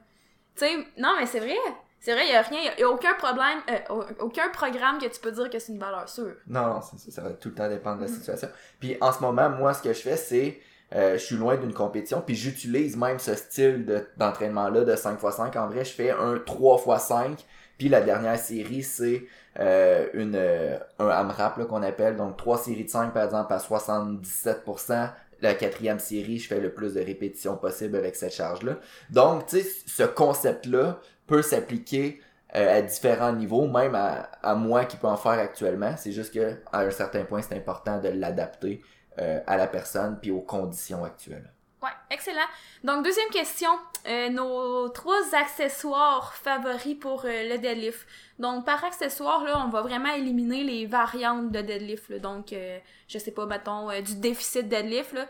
Sais, 0.60 0.76
non, 0.98 1.14
mais 1.20 1.26
c'est 1.26 1.40
vrai. 1.40 1.56
C'est 2.02 2.14
vrai, 2.14 2.26
il 2.28 2.32
y 2.32 2.36
a 2.36 2.42
rien, 2.42 2.60
il 2.78 2.84
a 2.84 2.90
aucun 2.90 3.14
problème, 3.16 3.60
euh, 3.70 4.04
aucun 4.22 4.48
programme 4.50 5.00
que 5.00 5.08
tu 5.08 5.20
peux 5.20 5.32
dire 5.32 5.50
que 5.50 5.60
c'est 5.60 5.74
une 5.74 5.80
valeur 5.80 6.08
sûre. 6.08 6.34
Non, 6.48 6.66
non, 6.76 6.82
ça, 6.82 6.94
ça 7.10 7.22
va 7.22 7.32
tout 7.32 7.50
le 7.50 7.56
temps 7.56 7.68
dépendre 7.68 7.98
de 7.98 8.06
la 8.06 8.10
Mhm. 8.10 8.16
situation. 8.18 8.48
Puis 8.80 8.96
en 9.02 9.12
ce 9.12 9.20
moment, 9.20 9.50
moi, 9.50 9.74
ce 9.74 9.82
que 9.82 9.92
je 9.92 10.00
fais, 10.00 10.16
c'est 10.16 10.60
euh, 10.96 11.14
je 11.14 11.24
suis 11.24 11.36
loin 11.36 11.56
d'une 11.58 11.74
compétition, 11.74 12.22
puis 12.26 12.36
j'utilise 12.36 12.96
même 12.98 13.20
ce 13.20 13.36
style 13.36 13.86
de- 13.86 14.08
d'entraînement-là 14.18 14.86
de 14.86 14.96
5x5. 14.96 15.56
En 15.58 15.68
vrai, 15.68 15.84
je 15.86 15.92
fais 15.92 16.10
un 16.12 16.38
3x5, 16.38 17.46
puis 17.78 17.90
la 17.90 18.02
dernière 18.02 18.40
série, 18.40 18.82
c'est 18.82 19.24
euh, 19.60 20.08
une 20.14 20.36
euh, 20.36 20.80
un 21.00 21.10
AMRAP 21.10 21.68
qu'on 21.68 21.84
appelle, 21.84 22.16
donc 22.16 22.38
trois 22.38 22.58
séries 22.58 22.86
de 22.86 22.90
5 22.90 23.14
par 23.14 23.26
exemple 23.26 23.52
à 23.54 23.60
77%. 23.60 25.10
La 25.42 25.54
quatrième 25.54 26.00
série, 26.00 26.38
je 26.40 26.48
fais 26.48 26.60
le 26.60 26.74
plus 26.74 26.94
de 26.94 27.02
répétitions 27.02 27.56
possible 27.58 27.96
avec 27.96 28.16
cette 28.16 28.34
charge-là. 28.34 28.80
Donc, 29.10 29.48
tu 29.48 29.62
sais, 29.62 29.70
ce 29.86 30.04
concept-là 30.04 31.00
peut 31.28 31.42
s'appliquer 31.42 32.20
euh, 32.56 32.80
à 32.80 32.82
différents 32.82 33.32
niveaux, 33.32 33.68
même 33.68 33.96
à, 33.96 34.30
à 34.42 34.56
moi 34.56 34.86
qui 34.86 34.98
peux 34.98 35.08
en 35.08 35.18
faire 35.18 35.34
actuellement. 35.34 35.96
C'est 35.98 36.12
juste 36.12 36.34
que 36.34 36.56
à 36.72 36.82
un 36.82 36.92
certain 36.92 37.24
point, 37.24 37.42
c'est 37.42 37.56
important 37.56 38.00
de 38.00 38.10
l'adapter 38.10 38.82
euh, 39.20 39.40
à 39.48 39.58
la 39.58 39.68
personne 39.68 40.18
puis 40.22 40.32
aux 40.32 40.42
conditions 40.42 41.04
actuelles. 41.04 41.52
Ouais, 41.82 41.90
excellent. 42.12 42.48
Donc, 42.84 43.06
deuxième 43.06 43.30
question. 43.30 43.70
Euh, 44.06 44.30
nos 44.30 44.90
trois 44.90 45.34
accessoires 45.34 46.34
favoris 46.34 46.96
pour 46.96 47.24
euh, 47.24 47.50
le 47.50 47.58
deadlift. 47.58 48.06
Donc, 48.38 48.66
par 48.66 48.84
accessoire, 48.84 49.46
là, 49.46 49.64
on 49.66 49.70
va 49.70 49.82
vraiment 49.82 50.14
éliminer 50.14 50.66
les 50.66 50.86
variantes 50.86 51.52
de 51.52 51.62
deadlift. 51.62 52.10
là. 52.10 52.20
Donc, 52.20 52.52
euh, 52.52 52.80
je 53.08 53.18
sais 53.18 53.32
pas, 53.32 53.46
mettons, 53.46 53.90
euh, 53.90 54.02
du 54.02 54.16
déficit 54.16 54.68
deadlift. 54.68 55.14
Là. 55.14 55.28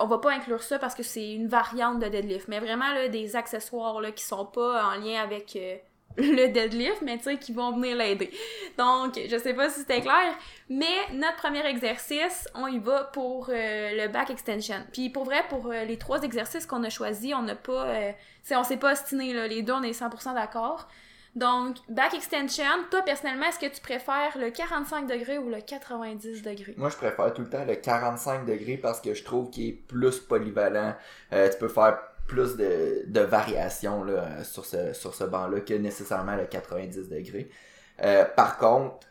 On 0.00 0.06
va 0.06 0.18
pas 0.18 0.32
inclure 0.32 0.62
ça 0.62 0.78
parce 0.78 0.94
que 0.94 1.02
c'est 1.02 1.32
une 1.32 1.48
variante 1.48 1.98
de 1.98 2.08
deadlift. 2.08 2.48
Mais 2.48 2.60
vraiment, 2.60 2.92
là, 2.94 3.08
des 3.08 3.36
accessoires 3.36 4.00
là, 4.00 4.10
qui 4.10 4.24
sont 4.24 4.46
pas 4.46 4.82
en 4.84 4.94
lien 4.96 5.22
avec 5.22 5.58
le 6.16 6.48
deadlift, 6.48 7.02
mais 7.02 7.18
tu 7.18 7.24
sais, 7.24 7.36
qui 7.36 7.52
vont 7.52 7.72
venir 7.72 7.96
l'aider. 7.96 8.30
Donc, 8.76 9.18
je 9.28 9.36
sais 9.36 9.54
pas 9.54 9.68
si 9.70 9.80
c'était 9.80 10.00
clair, 10.00 10.34
mais 10.68 10.84
notre 11.14 11.36
premier 11.36 11.64
exercice, 11.66 12.48
on 12.54 12.66
y 12.66 12.78
va 12.78 13.04
pour 13.04 13.48
euh, 13.48 13.52
le 13.52 14.08
back 14.08 14.30
extension. 14.30 14.76
Puis 14.92 15.10
pour 15.10 15.24
vrai, 15.24 15.44
pour 15.48 15.66
euh, 15.66 15.84
les 15.84 15.98
trois 15.98 16.22
exercices 16.22 16.66
qu'on 16.66 16.82
a 16.84 16.90
choisis, 16.90 17.34
on 17.34 17.42
n'a 17.42 17.54
pas, 17.54 17.86
euh, 17.86 18.12
tu 18.46 18.54
on 18.54 18.64
s'est 18.64 18.76
pas 18.76 18.92
ostiné 18.92 19.32
là, 19.32 19.46
les 19.46 19.62
deux, 19.62 19.72
on 19.72 19.82
est 19.82 19.98
100% 19.98 20.34
d'accord. 20.34 20.88
Donc, 21.36 21.76
back 21.88 22.14
extension, 22.14 22.64
toi 22.90 23.02
personnellement, 23.02 23.46
est-ce 23.46 23.60
que 23.60 23.72
tu 23.72 23.80
préfères 23.80 24.36
le 24.36 24.50
45 24.50 25.06
degrés 25.06 25.38
ou 25.38 25.48
le 25.48 25.60
90 25.60 26.42
degrés? 26.42 26.74
Moi, 26.76 26.88
je 26.90 26.96
préfère 26.96 27.32
tout 27.32 27.42
le 27.42 27.48
temps 27.48 27.64
le 27.64 27.76
45 27.76 28.46
degrés 28.46 28.76
parce 28.76 29.00
que 29.00 29.14
je 29.14 29.22
trouve 29.22 29.48
qu'il 29.50 29.68
est 29.68 29.72
plus 29.72 30.18
polyvalent. 30.18 30.96
Euh, 31.32 31.48
tu 31.48 31.56
peux 31.58 31.68
faire 31.68 32.00
plus 32.26 32.56
de, 32.56 33.04
de 33.06 33.20
variations 33.20 34.04
là, 34.04 34.44
sur 34.44 34.64
ce, 34.64 34.92
sur 34.92 35.14
ce 35.14 35.24
banc-là 35.24 35.60
que 35.60 35.74
nécessairement 35.74 36.36
le 36.36 36.46
90 36.46 37.08
degrés. 37.08 37.50
Euh, 38.02 38.24
par 38.24 38.56
contre, 38.58 39.06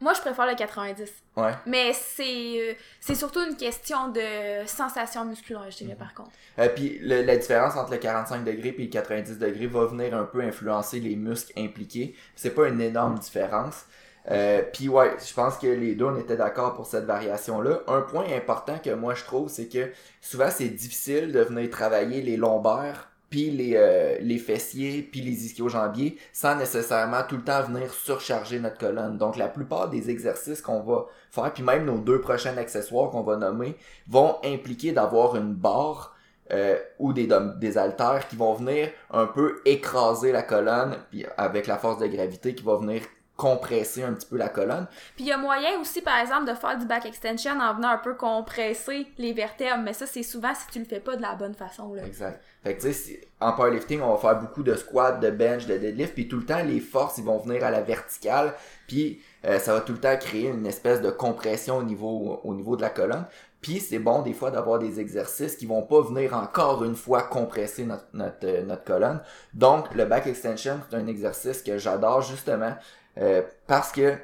Moi, 0.00 0.12
je 0.14 0.20
préfère 0.20 0.46
le 0.46 0.54
90. 0.54 1.10
ouais. 1.36 1.52
Mais 1.66 1.92
c'est 1.92 2.22
euh, 2.70 2.74
c'est 3.00 3.14
surtout 3.14 3.40
une 3.48 3.56
question 3.56 4.08
de 4.08 4.66
sensation 4.66 5.24
musculaire, 5.24 5.70
je 5.70 5.76
dirais, 5.78 5.94
par 5.96 6.12
contre. 6.14 6.30
Euh, 6.58 6.68
puis 6.68 6.98
le- 7.00 7.22
la 7.22 7.36
différence 7.36 7.76
entre 7.76 7.92
le 7.92 7.98
45 7.98 8.44
degrés 8.44 8.74
et 8.76 8.82
le 8.82 8.88
90 8.90 9.38
degrés 9.38 9.66
va 9.66 9.86
venir 9.86 10.14
un 10.14 10.24
peu 10.24 10.40
influencer 10.42 11.00
les 11.00 11.16
muscles 11.16 11.52
impliqués. 11.58 12.14
C'est 12.36 12.54
pas 12.54 12.68
une 12.68 12.80
énorme 12.80 13.18
différence. 13.18 13.84
Euh, 14.30 14.62
puis 14.72 14.88
ouais, 14.88 15.16
je 15.26 15.34
pense 15.34 15.56
que 15.58 15.66
les 15.66 15.94
deux 15.94 16.04
on 16.04 16.16
était 16.16 16.36
d'accord 16.36 16.74
pour 16.74 16.86
cette 16.86 17.04
variation-là. 17.04 17.80
Un 17.88 18.02
point 18.02 18.26
important 18.34 18.78
que 18.78 18.90
moi 18.90 19.14
je 19.14 19.24
trouve, 19.24 19.48
c'est 19.48 19.68
que 19.68 19.90
souvent 20.20 20.48
c'est 20.50 20.68
difficile 20.68 21.32
de 21.32 21.40
venir 21.40 21.70
travailler 21.70 22.22
les 22.22 22.36
lombaires 22.36 23.08
puis 23.32 23.50
les, 23.50 23.76
euh, 23.76 24.18
les 24.20 24.36
fessiers, 24.36 25.00
puis 25.02 25.22
les 25.22 25.46
ischio-jambiers, 25.46 26.18
sans 26.34 26.54
nécessairement 26.54 27.22
tout 27.26 27.36
le 27.38 27.42
temps 27.42 27.62
venir 27.62 27.90
surcharger 27.94 28.60
notre 28.60 28.76
colonne. 28.76 29.16
Donc 29.16 29.38
la 29.38 29.48
plupart 29.48 29.88
des 29.88 30.10
exercices 30.10 30.60
qu'on 30.60 30.80
va 30.80 31.06
faire, 31.30 31.50
puis 31.50 31.62
même 31.62 31.86
nos 31.86 31.96
deux 31.96 32.20
prochains 32.20 32.58
accessoires 32.58 33.08
qu'on 33.08 33.22
va 33.22 33.38
nommer, 33.38 33.74
vont 34.06 34.36
impliquer 34.44 34.92
d'avoir 34.92 35.34
une 35.36 35.54
barre 35.54 36.14
euh, 36.52 36.76
ou 36.98 37.14
des, 37.14 37.26
des 37.56 37.78
haltères 37.78 38.28
qui 38.28 38.36
vont 38.36 38.52
venir 38.52 38.90
un 39.10 39.24
peu 39.24 39.62
écraser 39.64 40.30
la 40.30 40.42
colonne, 40.42 40.98
puis 41.10 41.24
avec 41.38 41.66
la 41.66 41.78
force 41.78 42.00
de 42.00 42.08
gravité 42.08 42.54
qui 42.54 42.62
va 42.62 42.76
venir 42.76 43.00
compresser 43.42 44.04
un 44.04 44.12
petit 44.12 44.28
peu 44.28 44.36
la 44.36 44.48
colonne. 44.48 44.86
Puis 45.16 45.24
il 45.24 45.26
y 45.26 45.32
a 45.32 45.36
moyen 45.36 45.80
aussi, 45.80 46.00
par 46.00 46.20
exemple, 46.20 46.48
de 46.48 46.54
faire 46.54 46.78
du 46.78 46.86
back 46.86 47.06
extension 47.06 47.58
en 47.58 47.74
venant 47.74 47.88
un 47.88 47.98
peu 47.98 48.14
compresser 48.14 49.08
les 49.18 49.32
vertèbres, 49.32 49.82
mais 49.82 49.94
ça, 49.94 50.06
c'est 50.06 50.22
souvent 50.22 50.54
si 50.54 50.68
tu 50.68 50.78
le 50.78 50.84
fais 50.84 51.00
pas 51.00 51.16
de 51.16 51.22
la 51.22 51.34
bonne 51.34 51.54
façon. 51.54 51.92
Là. 51.92 52.06
Exact. 52.06 52.40
Fait 52.62 52.76
que 52.76 52.82
tu 52.82 52.92
sais, 52.92 53.20
en 53.40 53.52
powerlifting, 53.52 54.00
on 54.00 54.14
va 54.14 54.18
faire 54.18 54.38
beaucoup 54.38 54.62
de 54.62 54.76
squats, 54.76 55.18
de 55.18 55.30
bench, 55.30 55.66
de 55.66 55.76
deadlift, 55.76 56.14
puis 56.14 56.28
tout 56.28 56.36
le 56.36 56.46
temps, 56.46 56.62
les 56.62 56.78
forces, 56.78 57.18
ils 57.18 57.24
vont 57.24 57.38
venir 57.38 57.64
à 57.64 57.72
la 57.72 57.80
verticale, 57.80 58.54
puis 58.86 59.20
euh, 59.44 59.58
ça 59.58 59.74
va 59.74 59.80
tout 59.80 59.94
le 59.94 59.98
temps 59.98 60.16
créer 60.16 60.46
une 60.46 60.64
espèce 60.64 61.02
de 61.02 61.10
compression 61.10 61.78
au 61.78 61.82
niveau, 61.82 62.40
au 62.44 62.54
niveau 62.54 62.76
de 62.76 62.82
la 62.82 62.90
colonne. 62.90 63.24
Puis 63.60 63.78
c'est 63.78 64.00
bon 64.00 64.22
des 64.22 64.32
fois 64.32 64.50
d'avoir 64.50 64.80
des 64.80 65.00
exercices 65.00 65.56
qui 65.56 65.66
vont 65.66 65.82
pas 65.82 66.00
venir 66.00 66.34
encore 66.34 66.84
une 66.84 66.96
fois 66.96 67.22
compresser 67.22 67.84
notre, 67.84 68.06
notre, 68.12 68.44
euh, 68.44 68.62
notre 68.64 68.84
colonne. 68.84 69.20
Donc 69.54 69.94
le 69.94 70.04
back 70.04 70.26
extension, 70.26 70.80
c'est 70.88 70.96
un 70.96 71.06
exercice 71.06 71.62
que 71.62 71.78
j'adore 71.78 72.22
justement 72.22 72.74
euh, 73.18 73.42
parce 73.66 73.92
que 73.92 74.14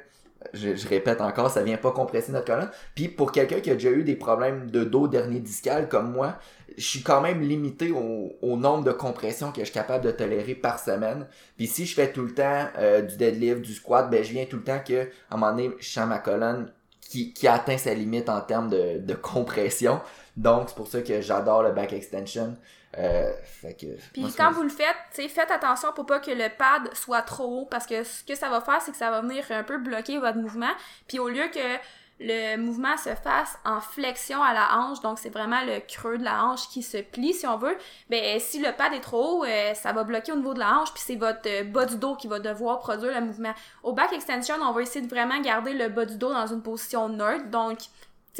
je, 0.53 0.75
je, 0.75 0.87
répète 0.87 1.21
encore, 1.21 1.51
ça 1.51 1.63
vient 1.63 1.77
pas 1.77 1.91
compresser 1.91 2.31
notre 2.31 2.45
colonne. 2.45 2.69
Puis 2.95 3.07
pour 3.09 3.31
quelqu'un 3.31 3.59
qui 3.59 3.69
a 3.69 3.73
déjà 3.73 3.91
eu 3.91 4.03
des 4.03 4.15
problèmes 4.15 4.71
de 4.71 4.83
dos 4.83 5.07
dernier 5.07 5.39
discal 5.39 5.89
comme 5.89 6.11
moi, 6.11 6.37
je 6.77 6.85
suis 6.85 7.03
quand 7.03 7.21
même 7.21 7.41
limité 7.41 7.91
au, 7.91 8.33
au, 8.41 8.55
nombre 8.55 8.85
de 8.85 8.91
compressions 8.91 9.51
que 9.51 9.59
je 9.59 9.65
suis 9.65 9.73
capable 9.73 10.05
de 10.05 10.11
tolérer 10.11 10.55
par 10.55 10.79
semaine. 10.79 11.27
Puis 11.57 11.67
si 11.67 11.85
je 11.85 11.93
fais 11.93 12.11
tout 12.11 12.23
le 12.23 12.33
temps 12.33 12.67
euh, 12.77 13.01
du 13.01 13.17
deadlift, 13.17 13.61
du 13.61 13.73
squat, 13.73 14.09
ben 14.09 14.23
je 14.23 14.31
viens 14.31 14.45
tout 14.45 14.57
le 14.57 14.63
temps 14.63 14.79
que 14.85 15.03
à 15.29 15.35
un 15.35 15.37
moment 15.37 15.51
donné, 15.51 15.71
je 15.79 15.89
sens 15.89 16.07
ma 16.07 16.19
colonne 16.19 16.71
qui, 17.01 17.33
qui 17.33 17.47
atteint 17.47 17.77
sa 17.77 17.93
limite 17.93 18.29
en 18.29 18.41
termes 18.41 18.69
de, 18.69 18.99
de 18.99 19.13
compression. 19.13 19.99
Donc 20.37 20.69
c'est 20.69 20.75
pour 20.75 20.87
ça 20.87 21.01
que 21.01 21.21
j'adore 21.21 21.63
le 21.63 21.71
back 21.71 21.91
extension. 21.91 22.55
Euh, 22.97 23.31
fait 23.43 23.75
que, 23.75 23.85
Puis 24.13 24.33
quand 24.35 24.51
vous 24.51 24.63
le 24.63 24.69
faites, 24.69 25.29
faites 25.29 25.51
attention 25.51 25.91
pour 25.93 26.07
pas 26.07 26.19
que 26.19 26.31
le 26.31 26.49
pad 26.49 26.93
soit 26.95 27.21
trop 27.21 27.61
haut 27.61 27.65
parce 27.65 27.85
que 27.85 28.03
ce 28.03 28.23
que 28.23 28.33
ça 28.33 28.49
va 28.49 28.61
faire, 28.61 28.81
c'est 28.81 28.91
que 28.91 28.97
ça 28.97 29.11
va 29.11 29.21
venir 29.21 29.45
un 29.51 29.63
peu 29.63 29.77
bloquer 29.77 30.17
votre 30.17 30.37
mouvement. 30.37 30.71
Puis 31.07 31.19
au 31.19 31.29
lieu 31.29 31.47
que 31.53 31.77
le 32.19 32.57
mouvement 32.57 32.97
se 32.97 33.15
fasse 33.15 33.57
en 33.63 33.79
flexion 33.79 34.43
à 34.43 34.53
la 34.53 34.77
hanche, 34.77 34.99
donc 35.01 35.19
c'est 35.19 35.29
vraiment 35.29 35.61
le 35.63 35.79
creux 35.79 36.17
de 36.17 36.23
la 36.23 36.43
hanche 36.43 36.67
qui 36.69 36.83
se 36.83 36.97
plie 36.97 37.33
si 37.33 37.47
on 37.47 37.57
veut, 37.57 37.77
ben 38.09 38.39
si 38.39 38.59
le 38.59 38.73
pad 38.75 38.93
est 38.93 38.99
trop 38.99 39.39
haut, 39.39 39.45
euh, 39.45 39.73
ça 39.73 39.93
va 39.93 40.03
bloquer 40.03 40.33
au 40.33 40.35
niveau 40.35 40.53
de 40.53 40.59
la 40.59 40.79
hanche, 40.79 40.93
puis 40.93 41.01
c'est 41.05 41.15
votre 41.15 41.47
euh, 41.47 41.63
bas 41.63 41.85
du 41.85 41.95
dos 41.95 42.15
qui 42.15 42.27
va 42.27 42.39
devoir 42.39 42.79
produire 42.79 43.13
le 43.17 43.25
mouvement. 43.25 43.53
Au 43.83 43.93
back 43.93 44.11
extension, 44.11 44.55
on 44.61 44.73
va 44.73 44.81
essayer 44.81 45.05
de 45.05 45.09
vraiment 45.09 45.39
garder 45.39 45.73
le 45.73 45.87
bas 45.87 46.05
du 46.05 46.17
dos 46.17 46.33
dans 46.33 46.47
une 46.47 46.61
position 46.61 47.07
neutre, 47.07 47.45
donc 47.45 47.77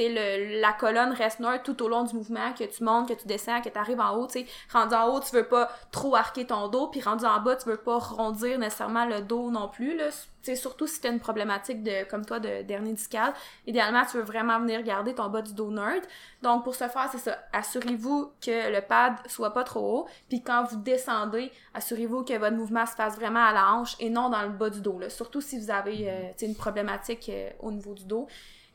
la 0.08 0.74
colonne 0.74 1.12
reste 1.12 1.40
neutre 1.40 1.64
tout 1.64 1.84
au 1.84 1.90
long 1.90 2.04
du 2.04 2.16
mouvement, 2.16 2.54
que 2.54 2.64
tu 2.64 2.84
montes, 2.84 3.10
que 3.10 3.14
tu 3.14 3.28
descends, 3.28 3.62
que 3.62 3.70
tu 3.70 3.78
arrives 3.78 4.00
en 4.00 4.16
haut, 4.16 4.28
tu. 4.28 4.46
Rendu 4.72 4.96
en 4.96 5.08
haut, 5.08 5.20
tu 5.20 5.36
veux 5.36 5.48
pas 5.48 5.70
trop 5.92 6.16
arquer 6.16 6.46
ton 6.46 6.68
dos, 6.70 6.88
puis 6.88 7.02
rendu 7.02 7.26
en 7.26 7.40
bas, 7.42 7.56
tu 7.56 7.68
veux 7.70 7.78
pas 7.78 7.98
rondir 7.98 8.58
nécessairement 8.60 9.06
le 9.06 9.22
dos 9.22 9.52
non 9.52 9.68
plus, 9.68 9.98
là. 9.98 10.10
Sais 10.42 10.56
surtout 10.56 10.88
si 10.88 11.02
t'as 11.02 11.12
une 11.12 11.20
problématique 11.20 11.84
de, 11.84 12.04
comme 12.10 12.26
toi, 12.26 12.40
de 12.40 12.64
dernier 12.64 12.94
discal. 12.94 13.34
Idéalement, 13.68 14.04
tu 14.06 14.18
veux 14.18 14.24
vraiment 14.24 14.60
venir 14.60 14.84
garder 14.84 15.14
ton 15.14 15.30
bas 15.30 15.42
du 15.42 15.54
dos 15.54 15.72
neutre. 15.72 16.08
Donc, 16.42 16.64
pour 16.64 16.76
ce 16.76 16.88
faire, 16.88 17.10
c'est 17.12 17.18
ça. 17.18 17.38
Assurez-vous 17.54 18.32
que 18.42 18.74
le 18.74 18.82
pad 18.82 19.14
soit 19.28 19.54
pas 19.54 19.64
trop 19.64 20.00
haut, 20.00 20.08
puis 20.30 20.42
quand 20.42 20.64
vous 20.64 20.78
descendez, 20.78 21.52
assurez-vous 21.74 22.24
que 22.24 22.38
votre 22.38 22.56
mouvement 22.56 22.86
se 22.86 22.96
fasse 22.96 23.16
vraiment 23.16 23.44
à 23.44 23.54
la 23.54 23.74
hanche 23.74 23.96
et 24.00 24.10
non 24.10 24.30
dans 24.30 24.44
le 24.44 24.50
bas 24.50 24.70
du 24.70 24.82
dos, 24.82 25.00
là. 25.00 25.10
Surtout 25.10 25.42
si 25.42 25.60
vous 25.60 25.72
avez, 25.72 26.10
euh, 26.10 26.32
une 26.42 26.56
problématique 26.56 27.30
euh, 27.30 27.50
au 27.60 27.72
niveau 27.72 27.94
du 27.94 28.06
dos. 28.06 28.28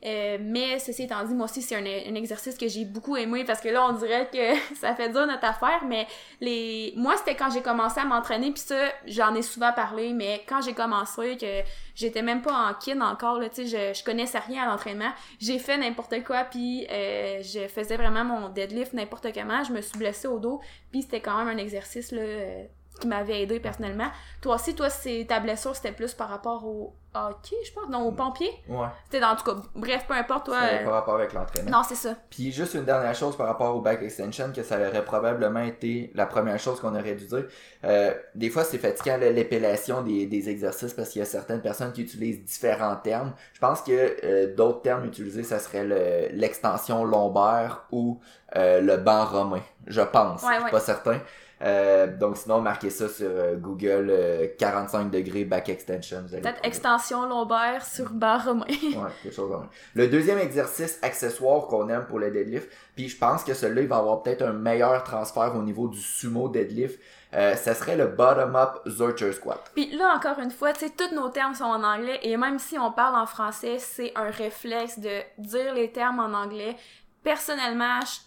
Euh, 0.05 0.37
mais 0.39 0.77
ceci 0.77 1.03
étant 1.03 1.23
dit, 1.23 1.33
moi 1.33 1.45
aussi, 1.45 1.63
c'est 1.63 1.75
un, 1.75 2.15
exercice 2.15 2.57
que 2.57 2.67
j'ai 2.67 2.85
beaucoup 2.85 3.17
aimé 3.17 3.43
parce 3.43 3.59
que 3.59 3.69
là, 3.69 3.87
on 3.87 3.93
dirait 3.93 4.29
que 4.31 4.75
ça 4.75 4.93
fait 4.93 5.09
dur 5.09 5.25
notre 5.25 5.45
affaire, 5.45 5.83
mais 5.87 6.05
les 6.41 6.93
moi, 6.95 7.15
c'était 7.17 7.35
quand 7.35 7.49
j'ai 7.49 7.61
commencé 7.61 7.99
à 7.99 8.05
m'entraîner, 8.05 8.51
puis 8.51 8.61
ça, 8.61 8.75
j'en 9.07 9.33
ai 9.33 9.41
souvent 9.41 9.73
parlé, 9.73 10.13
mais 10.13 10.43
quand 10.47 10.61
j'ai 10.61 10.73
commencé, 10.73 11.37
que 11.37 11.54
j'étais 11.95 12.21
même 12.21 12.41
pas 12.41 12.69
en 12.69 12.73
kin 12.73 13.01
encore, 13.01 13.39
là, 13.39 13.49
tu 13.49 13.65
je, 13.65 13.93
je 13.93 14.03
connaissais 14.03 14.39
rien 14.39 14.63
à 14.63 14.65
l'entraînement, 14.67 15.11
j'ai 15.39 15.59
fait 15.59 15.77
n'importe 15.77 16.23
quoi, 16.23 16.43
puis 16.43 16.87
euh, 16.91 17.41
je 17.41 17.67
faisais 17.67 17.97
vraiment 17.97 18.23
mon 18.23 18.49
deadlift 18.49 18.93
n'importe 18.93 19.33
comment, 19.33 19.63
je 19.63 19.71
me 19.71 19.81
suis 19.81 19.97
blessée 19.97 20.27
au 20.27 20.39
dos, 20.39 20.61
puis 20.91 21.01
c'était 21.03 21.21
quand 21.21 21.37
même 21.37 21.47
un 21.47 21.57
exercice, 21.57 22.11
là, 22.11 22.21
euh, 22.21 22.63
qui 22.99 23.07
m'avait 23.07 23.41
aidé 23.41 23.59
personnellement. 23.59 24.07
Toi 24.41 24.55
aussi, 24.55 24.75
toi, 24.75 24.89
c'est 24.89 25.25
ta 25.27 25.39
blessure, 25.39 25.75
c'était 25.75 25.91
plus 25.91 26.13
par 26.13 26.29
rapport 26.29 26.65
au 26.65 26.95
hockey, 27.13 27.55
je 27.65 27.71
pense, 27.71 27.89
non, 27.89 28.07
au 28.07 28.11
pompier. 28.11 28.49
Ouais. 28.67 28.87
C'était 29.05 29.19
dans, 29.21 29.29
en 29.29 29.35
tout 29.35 29.43
cas, 29.43 29.55
bref, 29.73 30.05
peu 30.07 30.13
importe, 30.13 30.47
toi. 30.47 30.59
C'était 30.69 30.83
par 30.83 30.93
rapport 30.93 31.15
avec 31.15 31.33
l'entraînement. 31.33 31.71
Non, 31.71 31.83
c'est 31.87 31.95
ça. 31.95 32.15
Puis 32.29 32.51
juste 32.51 32.73
une 32.73 32.83
dernière 32.83 33.15
chose 33.15 33.37
par 33.37 33.47
rapport 33.47 33.75
au 33.75 33.81
back 33.81 34.01
extension, 34.01 34.51
que 34.53 34.63
ça 34.63 34.77
aurait 34.77 35.05
probablement 35.05 35.61
été 35.61 36.11
la 36.13 36.25
première 36.25 36.59
chose 36.59 36.79
qu'on 36.79 36.93
aurait 36.95 37.15
dû 37.15 37.25
dire. 37.25 37.45
Euh, 37.83 38.13
des 38.33 38.49
fois, 38.49 38.63
c'est 38.63 38.77
fatigant 38.77 39.17
l'épellation 39.17 40.01
des, 40.01 40.25
des 40.25 40.49
exercices 40.49 40.93
parce 40.93 41.09
qu'il 41.09 41.19
y 41.19 41.23
a 41.23 41.25
certaines 41.25 41.61
personnes 41.61 41.93
qui 41.93 42.01
utilisent 42.01 42.43
différents 42.43 42.97
termes. 42.97 43.33
Je 43.53 43.59
pense 43.59 43.81
que 43.81 44.17
euh, 44.23 44.53
d'autres 44.55 44.81
termes 44.81 45.05
utilisés, 45.05 45.43
ça 45.43 45.59
serait 45.59 45.85
l'extension 46.31 47.05
lombaire 47.05 47.85
ou 47.91 48.19
euh, 48.57 48.81
le 48.81 48.97
banc 48.97 49.25
romain. 49.25 49.61
Je 49.87 50.01
pense. 50.01 50.43
Ouais, 50.43 50.55
je 50.55 50.61
suis 50.61 50.71
pas 50.71 50.79
certain. 50.79 51.19
Euh, 51.61 52.07
donc 52.17 52.37
sinon, 52.37 52.61
marquez 52.61 52.89
ça 52.89 53.07
sur 53.07 53.29
euh, 53.29 53.55
Google 53.55 54.11
45 54.57 54.99
euh, 54.99 55.09
degrés 55.09 55.45
back 55.45 55.69
extension. 55.69 56.25
Peut-être 56.29 56.59
extension 56.63 57.25
lombaire 57.27 57.85
sur 57.85 58.09
barre 58.09 58.45
romain. 58.45 58.65
ouais, 58.67 59.11
quelque 59.23 59.33
chose 59.33 59.49
comme 59.49 59.63
ça. 59.63 59.69
Le 59.93 60.07
deuxième 60.07 60.37
exercice 60.39 60.99
accessoire 61.01 61.67
qu'on 61.67 61.87
aime 61.89 62.05
pour 62.07 62.19
le 62.19 62.31
deadlift, 62.31 62.69
puis 62.95 63.07
je 63.07 63.17
pense 63.17 63.43
que 63.43 63.53
celui-là, 63.53 63.81
il 63.81 63.87
va 63.87 63.97
avoir 63.97 64.21
peut-être 64.21 64.41
un 64.41 64.53
meilleur 64.53 65.03
transfert 65.03 65.55
au 65.55 65.61
niveau 65.61 65.87
du 65.87 65.99
sumo 65.99 66.49
deadlift. 66.49 66.99
Euh, 67.33 67.55
ça 67.55 67.73
serait 67.73 67.97
le 67.97 68.07
bottom-up 68.07 68.81
Zurcher 68.87 69.33
Squat. 69.33 69.71
Puis 69.73 69.91
là, 69.95 70.13
encore 70.15 70.39
une 70.39 70.51
fois, 70.51 70.71
tu 70.71 70.85
sais, 70.85 70.91
tous 70.95 71.13
nos 71.13 71.27
termes 71.29 71.53
sont 71.53 71.65
en 71.65 71.83
anglais 71.83 72.19
et 72.23 72.37
même 72.37 72.59
si 72.59 72.79
on 72.79 72.91
parle 72.91 73.15
en 73.15 73.25
français, 73.25 73.77
c'est 73.77 74.13
un 74.15 74.29
réflexe 74.29 74.99
de 74.99 75.21
dire 75.37 75.73
les 75.73 75.91
termes 75.91 76.19
en 76.19 76.33
anglais. 76.33 76.77
Personnellement, 77.23 77.99
je 78.01 78.19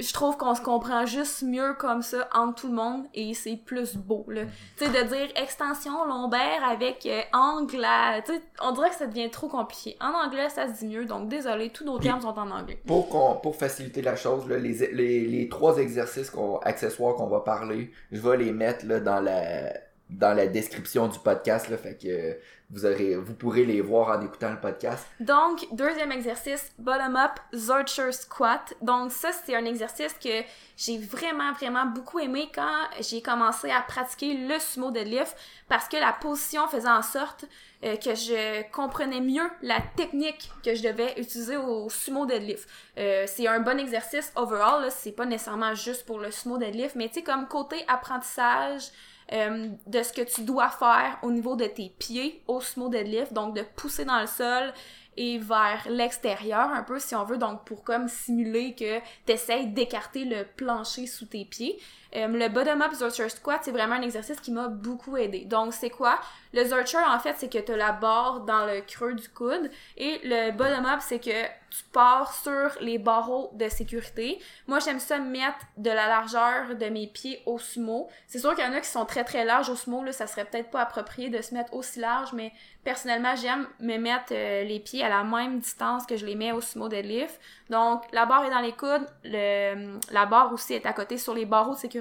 je 0.00 0.12
trouve 0.12 0.36
qu'on 0.36 0.54
se 0.54 0.60
comprend 0.62 1.06
juste 1.06 1.42
mieux 1.42 1.74
comme 1.74 2.02
ça 2.02 2.28
entre 2.34 2.62
tout 2.62 2.68
le 2.68 2.74
monde 2.74 3.04
et 3.14 3.34
c'est 3.34 3.56
plus 3.56 3.96
beau 3.96 4.24
là. 4.28 4.42
Tu 4.76 4.84
sais 4.84 4.90
de 4.90 5.08
dire 5.08 5.28
extension 5.36 6.04
lombaire 6.04 6.64
avec 6.68 7.06
euh, 7.06 7.20
angle, 7.32 7.86
tu 8.24 8.32
sais 8.32 8.42
on 8.62 8.72
dirait 8.72 8.90
que 8.90 8.96
ça 8.96 9.06
devient 9.06 9.30
trop 9.30 9.48
compliqué. 9.48 9.96
En 10.00 10.12
anglais 10.12 10.48
ça 10.48 10.68
se 10.68 10.78
dit 10.80 10.86
mieux 10.86 11.04
donc 11.04 11.28
désolé 11.28 11.70
tous 11.70 11.84
nos 11.84 11.98
termes 11.98 12.20
sont 12.20 12.38
en 12.38 12.50
anglais. 12.50 12.80
Pour 12.86 13.40
pour 13.40 13.56
faciliter 13.56 14.02
la 14.02 14.16
chose 14.16 14.48
là, 14.48 14.56
les, 14.58 14.92
les, 14.92 15.26
les 15.26 15.48
trois 15.48 15.78
exercices 15.78 16.30
qu'on 16.30 16.58
accessoires 16.58 17.14
qu'on 17.14 17.28
va 17.28 17.40
parler, 17.40 17.90
je 18.12 18.20
vais 18.20 18.36
les 18.36 18.52
mettre 18.52 18.86
là 18.86 19.00
dans 19.00 19.20
la 19.20 19.72
dans 20.10 20.34
la 20.34 20.46
description 20.46 21.08
du 21.08 21.18
podcast 21.18 21.68
là 21.68 21.76
fait 21.76 21.96
que 21.96 22.38
vous 22.72 22.86
aurez, 22.86 23.16
vous 23.16 23.34
pourrez 23.34 23.64
les 23.64 23.80
voir 23.80 24.16
en 24.16 24.24
écoutant 24.24 24.50
le 24.50 24.60
podcast. 24.60 25.04
Donc, 25.18 25.66
deuxième 25.72 26.12
exercice, 26.12 26.72
bottom-up 26.78 27.32
Zurcher 27.52 28.12
Squat. 28.12 28.74
Donc, 28.80 29.10
ça, 29.10 29.30
c'est 29.32 29.56
un 29.56 29.64
exercice 29.64 30.14
que 30.14 30.44
j'ai 30.76 30.98
vraiment, 30.98 31.52
vraiment 31.52 31.86
beaucoup 31.86 32.20
aimé 32.20 32.48
quand 32.54 32.84
j'ai 33.00 33.22
commencé 33.22 33.70
à 33.70 33.80
pratiquer 33.80 34.34
le 34.34 34.58
sumo 34.60 34.92
deadlift 34.92 35.36
parce 35.68 35.88
que 35.88 35.96
la 35.96 36.12
position 36.12 36.68
faisait 36.68 36.88
en 36.88 37.02
sorte 37.02 37.44
euh, 37.84 37.96
que 37.96 38.14
je 38.14 38.62
comprenais 38.70 39.20
mieux 39.20 39.50
la 39.62 39.80
technique 39.96 40.50
que 40.62 40.74
je 40.74 40.82
devais 40.84 41.14
utiliser 41.18 41.56
au 41.56 41.90
sumo 41.90 42.24
deadlift. 42.24 42.68
Euh, 42.98 43.24
c'est 43.26 43.48
un 43.48 43.60
bon 43.60 43.80
exercice 43.80 44.32
overall, 44.36 44.88
c'est 44.90 45.12
pas 45.12 45.26
nécessairement 45.26 45.74
juste 45.74 46.06
pour 46.06 46.20
le 46.20 46.30
sumo 46.30 46.56
deadlift, 46.56 46.94
mais 46.94 47.08
tu 47.08 47.14
sais, 47.14 47.22
comme 47.22 47.48
côté 47.48 47.84
apprentissage, 47.88 48.92
euh, 49.32 49.68
de 49.86 50.02
ce 50.02 50.12
que 50.12 50.22
tu 50.22 50.42
dois 50.42 50.70
faire 50.70 51.18
au 51.22 51.30
niveau 51.30 51.56
de 51.56 51.66
tes 51.66 51.92
pieds 51.98 52.42
au 52.48 52.60
sumo 52.60 52.88
deadlift, 52.88 53.32
donc 53.32 53.54
de 53.54 53.62
pousser 53.62 54.04
dans 54.04 54.20
le 54.20 54.26
sol 54.26 54.72
et 55.16 55.38
vers 55.38 55.86
l'extérieur 55.88 56.70
un 56.70 56.82
peu 56.82 56.98
si 56.98 57.14
on 57.14 57.24
veut, 57.24 57.38
donc 57.38 57.64
pour 57.64 57.84
comme 57.84 58.08
simuler 58.08 58.74
que 58.74 58.98
tu 59.26 59.66
d'écarter 59.66 60.24
le 60.24 60.44
plancher 60.56 61.06
sous 61.06 61.26
tes 61.26 61.44
pieds. 61.44 61.78
Euh, 62.16 62.26
le 62.26 62.48
bottom-up 62.48 62.92
Zurcher 62.92 63.28
Squat, 63.28 63.60
c'est 63.62 63.70
vraiment 63.70 63.94
un 63.94 64.02
exercice 64.02 64.40
qui 64.40 64.50
m'a 64.50 64.68
beaucoup 64.68 65.16
aidé. 65.16 65.44
Donc, 65.44 65.72
c'est 65.72 65.90
quoi? 65.90 66.18
Le 66.52 66.64
Zurcher, 66.64 66.98
en 67.06 67.18
fait, 67.18 67.36
c'est 67.38 67.48
que 67.48 67.58
tu 67.58 67.76
la 67.76 67.92
barre 67.92 68.40
dans 68.40 68.66
le 68.66 68.80
creux 68.80 69.14
du 69.14 69.28
coude. 69.28 69.70
Et 69.96 70.20
le 70.24 70.50
bottom-up, 70.50 71.00
c'est 71.00 71.20
que 71.20 71.30
tu 71.70 71.84
pars 71.92 72.32
sur 72.34 72.76
les 72.80 72.98
barreaux 72.98 73.50
de 73.54 73.68
sécurité. 73.68 74.40
Moi, 74.66 74.80
j'aime 74.80 74.98
ça 74.98 75.18
mettre 75.18 75.58
de 75.76 75.90
la 75.90 76.08
largeur 76.08 76.74
de 76.74 76.86
mes 76.86 77.06
pieds 77.06 77.40
au 77.46 77.58
sumo. 77.58 78.08
C'est 78.26 78.40
sûr 78.40 78.56
qu'il 78.56 78.64
y 78.64 78.66
en 78.66 78.72
a 78.72 78.80
qui 78.80 78.88
sont 78.88 79.04
très 79.04 79.22
très 79.22 79.44
larges 79.44 79.70
au 79.70 79.76
sumo, 79.76 80.02
là, 80.02 80.10
ça 80.10 80.26
serait 80.26 80.44
peut-être 80.44 80.70
pas 80.70 80.80
approprié 80.80 81.28
de 81.28 81.40
se 81.40 81.54
mettre 81.54 81.72
aussi 81.74 82.00
large, 82.00 82.32
mais 82.32 82.52
personnellement, 82.82 83.36
j'aime 83.36 83.68
me 83.78 83.98
mettre 83.98 84.32
euh, 84.32 84.64
les 84.64 84.80
pieds 84.80 85.04
à 85.04 85.08
la 85.08 85.22
même 85.22 85.60
distance 85.60 86.06
que 86.06 86.16
je 86.16 86.26
les 86.26 86.34
mets 86.34 86.50
au 86.50 86.60
sumo 86.60 86.88
deadlift. 86.88 87.40
Donc, 87.68 88.02
la 88.12 88.26
barre 88.26 88.46
est 88.46 88.50
dans 88.50 88.60
les 88.60 88.72
coudes, 88.72 89.06
la 89.22 90.26
barre 90.26 90.52
aussi 90.52 90.74
est 90.74 90.86
à 90.86 90.92
côté 90.92 91.18
sur 91.18 91.34
les 91.34 91.46
barreaux 91.46 91.74
de 91.74 91.78
sécurité. 91.78 91.99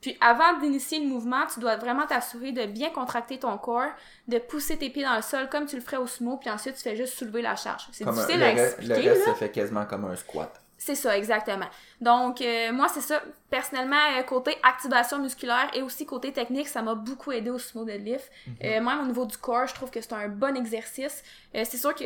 Puis 0.00 0.16
avant 0.20 0.58
d'initier 0.58 1.00
le 1.00 1.06
mouvement, 1.06 1.46
tu 1.52 1.60
dois 1.60 1.76
vraiment 1.76 2.06
t'assurer 2.06 2.52
de 2.52 2.64
bien 2.64 2.90
contracter 2.90 3.38
ton 3.38 3.56
corps, 3.58 3.92
de 4.28 4.38
pousser 4.38 4.78
tes 4.78 4.88
pieds 4.88 5.04
dans 5.04 5.16
le 5.16 5.22
sol 5.22 5.48
comme 5.50 5.66
tu 5.66 5.76
le 5.76 5.82
ferais 5.82 5.98
au 5.98 6.06
sumo, 6.06 6.38
puis 6.38 6.48
ensuite 6.50 6.76
tu 6.76 6.82
fais 6.82 6.96
juste 6.96 7.18
soulever 7.18 7.42
la 7.42 7.56
charge. 7.56 7.86
C'est 7.92 8.08
difficile 8.08 8.42
à 8.42 8.52
expliquer. 8.52 9.02
Le 9.02 9.10
reste, 9.10 9.24
ça 9.24 9.34
fait 9.34 9.50
quasiment 9.50 9.84
comme 9.84 10.06
un 10.06 10.16
squat. 10.16 10.60
C'est 10.78 10.94
ça, 10.94 11.14
exactement. 11.18 11.66
Donc, 12.00 12.40
euh, 12.40 12.72
moi, 12.72 12.88
c'est 12.88 13.02
ça. 13.02 13.22
Personnellement, 13.50 14.00
euh, 14.16 14.22
côté 14.22 14.56
activation 14.62 15.18
musculaire 15.18 15.68
et 15.74 15.82
aussi 15.82 16.06
côté 16.06 16.32
technique, 16.32 16.68
ça 16.68 16.80
m'a 16.80 16.94
beaucoup 16.94 17.32
aidé 17.32 17.50
au 17.50 17.58
sumo 17.58 17.84
deadlift. 17.84 18.30
Mm 18.46 18.80
même 18.80 19.00
au 19.02 19.06
niveau 19.06 19.26
du 19.26 19.36
corps, 19.36 19.66
je 19.66 19.74
trouve 19.74 19.90
que 19.90 20.00
c'est 20.00 20.14
un 20.14 20.28
bon 20.28 20.56
exercice. 20.56 21.22
c'est 21.52 21.76
sûr 21.76 21.94
que 21.94 22.04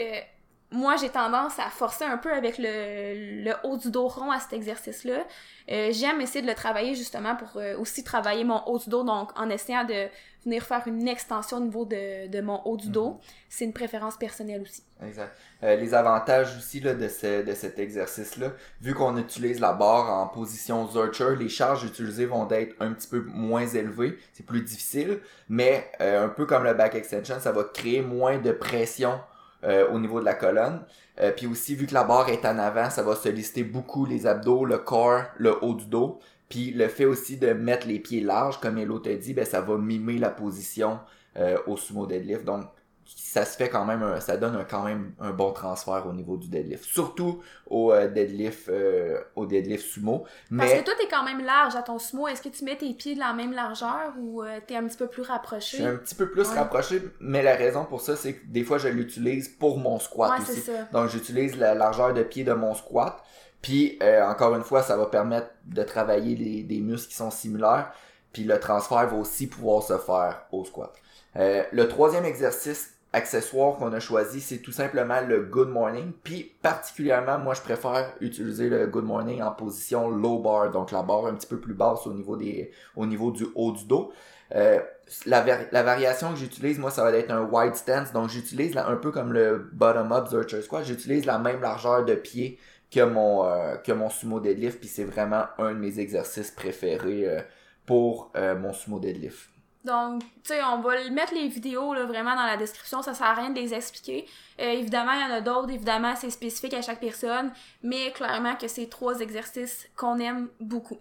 moi, 0.75 0.97
j'ai 0.97 1.09
tendance 1.09 1.59
à 1.59 1.71
forcer 1.71 2.04
un 2.04 2.19
peu 2.19 2.33
avec 2.33 2.59
le, 2.59 3.45
le 3.45 3.52
haut 3.62 3.76
du 3.76 3.90
dos 3.90 4.09
rond 4.09 4.31
à 4.31 4.40
cet 4.40 4.52
exercice-là. 4.52 5.25
Euh, 5.71 5.90
j'aime 5.93 6.21
essayer 6.21 6.43
de 6.43 6.49
le 6.49 6.54
travailler 6.54 6.95
justement 6.95 7.37
pour 7.37 7.57
euh, 7.57 7.78
aussi 7.78 8.02
travailler 8.02 8.45
mon 8.45 8.61
haut 8.66 8.78
du 8.78 8.90
dos, 8.90 9.04
donc 9.04 9.31
en 9.38 9.49
essayant 9.50 9.85
de 9.85 10.09
venir 10.45 10.62
faire 10.64 10.83
une 10.87 11.09
extension 11.09 11.59
au 11.59 11.61
niveau 11.61 11.85
de, 11.85 12.26
de 12.26 12.40
mon 12.40 12.61
haut 12.64 12.76
du 12.76 12.88
dos. 12.88 13.11
Mhm. 13.11 13.19
C'est 13.49 13.64
une 13.64 13.73
préférence 13.73 14.16
personnelle 14.16 14.62
aussi. 14.62 14.83
Exact. 15.02 15.35
Euh, 15.62 15.76
les 15.76 15.95
avantages 15.95 16.57
aussi 16.59 16.81
là, 16.81 16.93
de, 16.93 17.09
ce, 17.09 17.45
de 17.45 17.54
cet 17.54 17.78
exercice-là, 17.78 18.52
vu 18.81 18.95
qu'on 18.95 19.16
utilise 19.16 19.61
la 19.61 19.73
barre 19.73 20.11
en 20.12 20.26
position 20.26 20.87
Zurcher, 20.90 21.37
les 21.38 21.49
charges 21.49 21.85
utilisées 21.85 22.26
vont 22.26 22.50
être 22.50 22.75
un 22.81 22.93
petit 22.93 23.09
peu 23.09 23.21
moins 23.21 23.66
élevées, 23.66 24.19
c'est 24.33 24.45
plus 24.45 24.62
difficile, 24.62 25.21
mais 25.49 25.90
un 26.00 26.28
peu 26.28 26.47
comme 26.47 26.64
le 26.64 26.75
back 26.75 26.97
extension, 26.97 27.37
ça 27.38 27.52
va 27.52 27.64
créer 27.64 28.02
moins 28.02 28.38
de 28.38 28.50
pression 28.50 29.21
euh, 29.64 29.88
au 29.90 29.99
niveau 29.99 30.21
de 30.21 30.25
la 30.25 30.35
colonne. 30.35 30.83
Euh, 31.21 31.30
puis 31.30 31.47
aussi, 31.47 31.75
vu 31.75 31.87
que 31.87 31.94
la 31.94 32.04
barre 32.04 32.28
est 32.28 32.44
en 32.44 32.59
avant, 32.59 32.90
ça 32.90 33.02
va 33.02 33.14
solliciter 33.14 33.64
beaucoup 33.64 34.04
les 34.04 34.26
abdos, 34.26 34.64
le 34.64 34.78
corps, 34.78 35.23
le 35.38 35.62
haut 35.64 35.75
du 35.75 35.87
dos. 35.87 36.18
Puis 36.49 36.71
le 36.71 36.88
fait 36.88 37.04
aussi 37.04 37.37
de 37.37 37.52
mettre 37.52 37.87
les 37.87 37.99
pieds 37.99 38.21
larges, 38.21 38.61
comme 38.61 38.78
Elo 38.78 38.99
t'a 38.99 39.14
dit, 39.14 39.33
ben, 39.33 39.44
ça 39.44 39.61
va 39.61 39.78
mimer 39.78 40.18
la 40.18 40.30
position 40.30 41.00
euh, 41.37 41.56
au 41.66 41.76
sumo 41.76 42.06
deadlift. 42.06 42.44
Donc, 42.44 42.66
ça 43.06 43.44
se 43.44 43.56
fait 43.56 43.68
quand 43.68 43.84
même, 43.84 44.02
un, 44.02 44.20
ça 44.20 44.37
donne 44.37 44.56
un, 44.56 44.64
quand 44.64 44.82
même 44.82 45.12
un 45.20 45.30
bon 45.32 45.52
transfert 45.52 46.06
au 46.06 46.12
niveau 46.12 46.37
du 46.37 46.49
deadlift. 46.49 46.84
Surtout 46.84 47.42
au 47.66 47.92
euh, 47.92 48.08
deadlift, 48.08 48.68
euh, 48.68 49.20
au 49.37 49.46
deadlift 49.46 49.84
sumo. 49.84 50.20
Parce 50.20 50.30
Mais 50.50 50.78
que 50.80 50.84
toi, 50.84 50.94
t'es 50.99 51.08
quand 51.08 51.25
même 51.25 51.44
large 51.44 51.75
à 51.76 51.82
ton 51.82 51.99
sumo. 51.99 52.28
Est-ce 52.28 52.42
que 52.42 52.49
tu 52.49 52.64
mets 52.64 52.76
tes 52.76 52.92
pieds 52.94 53.14
de 53.14 53.20
la 53.20 53.32
même 53.32 53.52
largeur 53.52 54.12
ou 54.18 54.42
euh, 54.42 54.61
t'es 54.66 54.76
un 54.76 54.87
petit 54.87 54.96
peu 54.96 55.06
plus 55.08 55.25
je 55.25 55.28
rapproché? 55.28 55.76
suis 55.78 55.87
un 55.87 55.96
petit 55.96 56.14
peu 56.14 56.30
plus 56.30 56.49
Ouais. 56.49 56.54
rapproché, 56.54 57.02
mais 57.20 57.42
la 57.42 57.56
raison 57.56 57.84
pour 57.84 58.00
ça, 58.00 58.16
c'est 58.16 58.34
que 58.34 58.46
des 58.46 58.64
fois, 58.64 58.78
je 58.78 58.88
l'utilise 58.88 59.49
pour 59.49 59.78
mon 59.78 59.99
squat 59.99 60.30
Ouais, 60.38 60.42
aussi. 60.42 60.61
ça. 60.61 60.73
Donc, 60.92 61.08
j'utilise 61.11 61.56
la 61.56 61.75
largeur 61.75 62.14
de 62.14 62.23
pied 62.23 62.44
de 62.44 62.52
mon 62.52 62.75
squat. 62.75 63.23
Puis, 63.62 63.99
euh, 64.02 64.23
encore 64.26 64.54
une 64.54 64.62
fois, 64.62 64.82
ça 64.82 64.96
va 64.96 65.06
permettre 65.06 65.49
de 65.64 65.82
travailler 65.82 66.37
les, 66.37 66.62
des 66.62 66.80
muscles 66.80 67.08
qui 67.11 67.16
sont 67.16 67.30
similaires. 67.30 67.92
Puis, 68.32 68.44
le 68.44 68.58
transfert 68.61 69.06
va 69.08 69.16
aussi 69.16 69.46
pouvoir 69.46 69.82
se 69.82 69.96
faire 69.99 70.46
au 70.52 70.64
squat. 70.64 70.92
Euh, 71.37 71.62
le 71.73 71.88
troisième 71.88 72.25
exercice 72.25 72.91
accessoire 73.12 73.76
qu'on 73.76 73.93
a 73.93 74.00
choisi, 74.00 74.41
c'est 74.41 74.59
tout 74.59 74.73
simplement 74.73 75.21
le 75.21 75.43
good 75.43 75.69
morning. 75.69 76.12
Puis, 76.25 76.53
particulièrement, 76.62 77.38
moi, 77.38 77.55
je 77.55 77.61
préfère 77.61 78.12
utiliser 78.21 78.69
le 78.69 78.87
good 78.87 79.05
morning 79.05 79.43
en 79.43 79.53
position 79.53 80.11
low 80.11 80.38
bar. 80.38 80.71
Donc, 80.71 80.91
la 80.91 81.03
barre 81.03 81.26
un 81.26 81.35
petit 81.35 81.47
peu 81.47 81.61
plus 81.61 81.75
basse 81.75 82.07
au 82.07 82.12
niveau, 82.12 82.37
des, 82.37 82.73
au 82.97 83.07
niveau 83.07 83.31
du 83.31 83.47
haut 83.55 83.73
du 83.73 83.85
dos. 83.85 84.12
Euh, 84.55 84.81
la, 85.26 85.45
la 85.71 85.83
variation 85.83 86.33
que 86.33 86.38
j'utilise, 86.38 86.79
moi, 86.79 86.91
ça 86.91 87.05
va 87.05 87.12
être 87.12 87.31
un 87.31 87.43
wide 87.43 87.76
stance. 87.76 88.12
Donc, 88.12 88.31
j'utilise 88.31 88.76
un 88.76 88.97
peu 88.97 89.11
comme 89.12 89.33
le 89.33 89.71
bottom-up 89.73 90.29
Zercher 90.29 90.62
Squat. 90.62 90.85
J'utilise 90.85 91.25
la 91.25 91.38
même 91.38 91.61
largeur 91.61 92.05
de 92.05 92.14
pied 92.14 92.59
que 92.91 93.00
mon, 93.00 93.45
euh, 93.45 93.76
que 93.76 93.93
mon 93.93 94.09
sumo 94.09 94.41
deadlift. 94.41 94.79
Puis 94.79 94.88
c'est 94.88 95.05
vraiment 95.05 95.45
un 95.59 95.73
de 95.73 95.79
mes 95.79 95.99
exercices 95.99 96.50
préférés 96.50 97.29
euh, 97.29 97.41
pour 97.87 98.33
euh, 98.37 98.57
mon 98.57 98.73
sumo 98.73 98.99
deadlift. 98.99 99.53
Donc, 99.85 100.23
tu 100.23 100.29
sais, 100.45 100.62
on 100.64 100.79
va 100.81 101.11
mettre 101.11 101.35
les 101.35 101.47
vidéos 101.49 101.93
là, 101.93 102.05
vraiment 102.05 102.35
dans 102.35 102.47
la 102.47 102.57
description, 102.57 103.03
ça 103.03 103.12
sert 103.12 103.26
à 103.26 103.35
rien 103.35 103.50
de 103.50 103.61
les 103.61 103.75
expliquer. 103.75 104.26
Euh, 104.61 104.71
évidemment, 104.71 105.12
il 105.12 105.21
y 105.21 105.25
en 105.25 105.35
a 105.35 105.43
d'autres, 105.43 105.71
évidemment, 105.71 106.14
c'est 106.17 106.31
spécifique 106.31 106.73
à 106.73 106.81
chaque 106.81 107.00
personne, 107.00 107.53
mais 107.83 108.11
clairement 108.12 108.57
que 108.57 108.67
c'est 108.67 108.88
trois 108.88 109.21
exercices 109.21 109.87
qu'on 109.95 110.19
aime 110.19 110.49
beaucoup. 110.59 110.97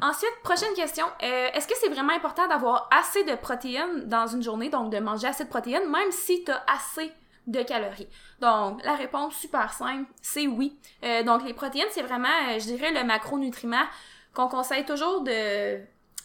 Ensuite, 0.00 0.30
prochaine 0.44 0.72
question, 0.74 1.04
euh, 1.22 1.48
est-ce 1.52 1.66
que 1.66 1.74
c'est 1.80 1.88
vraiment 1.88 2.12
important 2.12 2.46
d'avoir 2.46 2.88
assez 2.92 3.24
de 3.24 3.34
protéines 3.34 4.04
dans 4.06 4.28
une 4.28 4.42
journée, 4.42 4.68
donc 4.68 4.92
de 4.92 4.98
manger 4.98 5.26
assez 5.26 5.44
de 5.44 5.48
protéines, 5.48 5.88
même 5.90 6.12
si 6.12 6.44
tu 6.44 6.52
as 6.52 6.62
assez 6.68 7.10
de 7.48 7.62
calories? 7.62 8.08
Donc, 8.40 8.84
la 8.84 8.94
réponse 8.94 9.34
super 9.34 9.72
simple, 9.72 10.08
c'est 10.22 10.46
oui. 10.46 10.78
Euh, 11.02 11.24
donc, 11.24 11.44
les 11.44 11.54
protéines, 11.54 11.88
c'est 11.90 12.02
vraiment, 12.02 12.28
euh, 12.50 12.60
je 12.60 12.66
dirais, 12.66 12.92
le 12.92 13.02
macronutriment 13.02 13.84
qu'on 14.32 14.46
conseille 14.46 14.84
toujours 14.84 15.22
de 15.22 15.80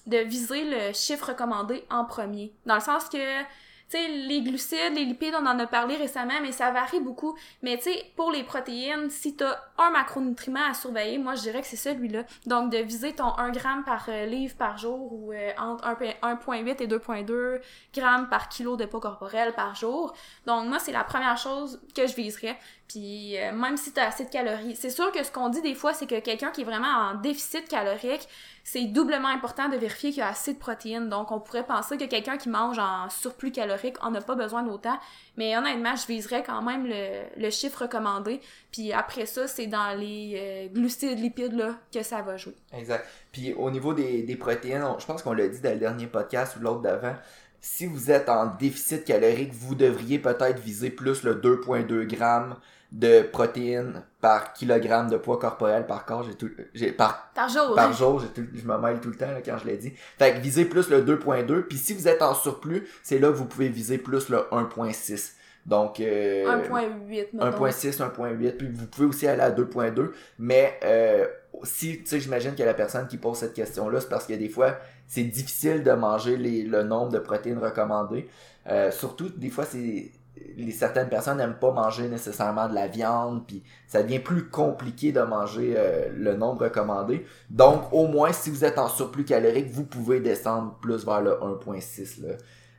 de 0.08 0.18
viser 0.18 0.64
le 0.64 0.94
chiffre 0.94 1.30
recommandé 1.30 1.86
en 1.90 2.06
premier. 2.06 2.54
Dans 2.66 2.76
le 2.76 2.82
sens 2.82 3.06
que, 3.10 3.42
tu 3.42 3.46
sais, 3.90 4.08
les 4.08 4.42
glucides, 4.42 4.96
les 4.96 5.06
lipides, 5.06 5.36
on 5.40 5.46
en 5.46 5.58
a 5.60 5.68
parlé 5.68 5.96
récemment, 5.96 6.42
mais 6.42 6.52
ça 6.52 6.72
varie 6.72 7.00
beaucoup. 7.00 7.38
Mais 7.62 7.78
tu 7.78 7.84
sais, 7.84 8.06
pour 8.16 8.32
les 8.32 8.44
protéines, 8.44 9.10
si 9.10 9.36
t'as 9.36 9.58
un 9.78 9.92
macronutriment 9.92 10.70
à 10.70 10.74
surveiller, 10.74 11.18
moi 11.18 11.36
je 11.36 11.42
dirais 11.42 11.62
que 11.62 11.68
c'est 11.68 11.76
celui-là. 11.76 12.24
Donc 12.46 12.72
de 12.72 12.78
viser 12.78 13.14
ton 13.14 13.38
1 13.38 13.54
g 13.54 13.60
par 13.86 14.06
euh, 14.10 14.26
livre 14.26 14.56
par 14.56 14.78
jour 14.78 15.14
ou 15.14 15.32
euh, 15.32 15.52
entre 15.58 15.86
1 15.86 16.36
1.8 16.36 16.84
et 16.84 16.88
2.2 16.88 17.62
grammes 17.94 18.28
par 18.30 18.50
kilo 18.50 18.76
de 18.76 18.86
poids 18.86 19.00
corporel 19.00 19.54
par 19.54 19.76
jour. 19.76 20.14
Donc 20.46 20.68
moi 20.68 20.80
c'est 20.80 20.92
la 20.92 21.04
première 21.04 21.38
chose 21.38 21.82
que 21.96 22.08
je 22.08 22.16
viserais. 22.16 22.58
Puis 22.94 23.40
euh, 23.40 23.52
même 23.54 23.76
si 23.76 23.92
t'as 23.92 24.10
assez 24.10 24.26
de 24.26 24.30
calories, 24.30 24.76
c'est 24.76 24.92
sûr 24.92 25.12
que 25.12 25.24
ce 25.24 25.32
qu'on 25.32 25.50
dit 25.50 25.64
des 25.64 25.74
fois 25.74 25.96
c'est 25.96 26.06
que 26.06 26.20
quelqu'un 26.20 26.52
qui 26.52 26.62
est 26.62 26.64
vraiment 26.64 26.86
en 26.86 27.16
déficit 27.16 27.68
calorique, 27.68 28.28
c'est 28.64 28.86
doublement 28.86 29.30
important 29.30 29.68
de 29.68 29.78
vérifier 29.78 30.12
qu'il 30.12 30.20
y 30.20 30.22
a 30.22 30.28
assez 30.28 30.54
de 30.54 30.60
protéines. 30.60 31.10
Donc, 31.10 31.32
on 31.32 31.40
pourrait 31.40 31.66
penser 31.66 31.98
que 31.98 32.06
quelqu'un 32.06 32.38
qui 32.38 32.50
mange 32.50 32.78
en 32.78 33.10
surplus 33.10 33.52
calorique 33.52 33.98
en 34.02 34.14
a 34.14 34.22
pas 34.22 34.36
besoin 34.36 34.62
d'autant. 34.62 34.98
Mais 35.38 35.58
honnêtement, 35.58 35.96
je 35.96 36.06
viserais 36.06 36.44
quand 36.44 36.62
même 36.62 36.86
le, 36.88 37.50
chiffre 37.50 37.82
recommandé. 37.82 38.40
Puis 38.72 38.94
après 38.94 39.26
ça, 39.26 39.48
c'est 39.48 39.68
dans 39.68 39.98
les 40.00 40.36
euh, 40.38 40.68
glucides, 40.74 41.20
lipides 41.20 41.54
là, 41.54 41.76
que 41.92 42.04
ça 42.04 42.22
va 42.22 42.38
jouer. 42.38 42.56
Exact. 42.74 43.06
Puis 43.32 43.54
au 43.54 43.72
niveau 43.72 43.94
des, 43.94 44.38
protéines, 44.40 44.84
on- 44.84 45.00
je 45.00 45.06
pense 45.06 45.24
qu'on 45.24 45.34
l'a 45.34 45.48
dit 45.48 45.60
dans 45.60 45.74
le 45.74 45.80
dernier 45.80 46.08
podcast 46.08 46.56
ou 46.56 46.60
l'autre 46.60 46.82
d'avant, 46.82 47.16
si 47.60 47.86
vous 47.86 48.12
êtes 48.12 48.30
en 48.30 48.46
déficit 48.46 49.04
calorique, 49.04 49.52
vous 49.54 49.74
devriez 49.74 50.20
peut-être 50.20 50.60
viser 50.60 50.90
plus 50.90 51.24
le 51.24 51.36
2.2 51.36 52.04
grammes 52.06 52.56
de 52.94 53.24
protéines 53.24 54.04
par 54.22 54.54
kilogramme 54.54 55.10
de 55.10 55.18
poids 55.18 55.40
corporel 55.40 55.86
par 55.88 56.06
corps. 56.06 56.24
J'ai 56.24 56.36
tout, 56.36 56.50
j'ai, 56.76 56.92
par 56.92 57.32
Par 57.34 57.50
jour. 57.50 57.74
par 57.76 57.92
jour, 57.92 58.20
j'ai 58.22 58.28
tout- 58.28 58.48
je 58.54 58.66
me 58.66 58.78
mêle 58.78 59.00
tout 59.02 59.10
le 59.10 59.16
temps 59.16 59.32
là, 59.32 59.42
quand 59.44 59.58
je 59.58 59.66
l'ai 59.66 59.78
dit. 59.78 59.92
Fait 60.20 60.34
que 60.36 60.40
visez 60.40 60.66
plus 60.66 60.90
le 60.90 61.02
2.2, 61.02 61.64
puis 61.64 61.78
si 61.80 61.94
vous 61.94 62.08
êtes 62.08 62.22
en 62.22 62.36
surplus, 62.36 62.88
c'est 63.02 63.18
là 63.18 63.30
que 63.30 63.34
vous 63.34 63.46
pouvez 63.46 63.68
viser 63.68 63.98
plus 63.98 64.30
le 64.30 64.46
1.6. 64.52 65.34
Donc 65.66 66.00
euh, 66.02 66.46
1.8, 66.46 67.30
mettons. 67.34 67.68
1.6, 67.68 68.00
1.8, 68.02 68.52
puis 68.58 68.70
vous 68.72 68.86
pouvez 68.86 69.08
aussi 69.08 69.28
aller 69.28 69.42
à 69.42 69.50
2.2, 69.50 70.12
mais 70.38 70.78
euh, 70.84 71.26
si, 71.64 72.00
tu 72.00 72.06
sais, 72.06 72.20
j'imagine 72.20 72.54
que 72.54 72.64
la 72.64 72.74
personne 72.76 73.08
qui 73.08 73.18
pose 73.18 73.38
cette 73.38 73.54
question-là, 73.54 74.02
c'est 74.02 74.10
parce 74.10 74.26
que 74.28 74.34
des 74.34 74.50
fois, 74.50 74.76
c'est 75.08 75.24
difficile 75.24 75.82
de 75.84 75.92
manger 75.94 76.38
les, 76.38 76.64
le 76.64 76.84
nombre 76.84 77.12
de 77.12 77.20
protéines 77.20 77.60
recommandées. 77.60 78.28
Euh, 78.68 78.92
surtout, 78.92 79.30
des 79.30 79.50
fois, 79.50 79.66
c'est 79.66 80.12
les 80.58 80.72
certaines 80.72 81.10
personnes 81.10 81.38
n'aiment 81.38 81.58
pas 81.60 81.72
manger 81.72 82.08
nécessairement 82.08 82.68
de 82.68 82.76
la 82.76 82.88
viande, 82.88 83.46
puis 83.48 83.64
ça 83.88 84.04
devient 84.04 84.20
plus 84.20 84.50
compliqué 84.50 85.12
de 85.12 85.22
manger 85.22 85.74
euh, 85.78 86.10
le 86.16 86.36
nombre 86.36 86.64
recommandé. 86.64 87.26
Donc, 87.50 87.92
au 87.92 88.08
moins, 88.08 88.32
si 88.32 88.50
vous 88.50 88.66
êtes 88.66 88.78
en 88.78 88.88
surplus 88.88 89.26
calorique, 89.26 89.70
vous 89.72 89.86
pouvez 89.86 90.20
descendre 90.20 90.76
plus 90.82 91.06
vers 91.06 91.22
le 91.22 91.32
1.6. 91.32 92.22
là. 92.22 92.34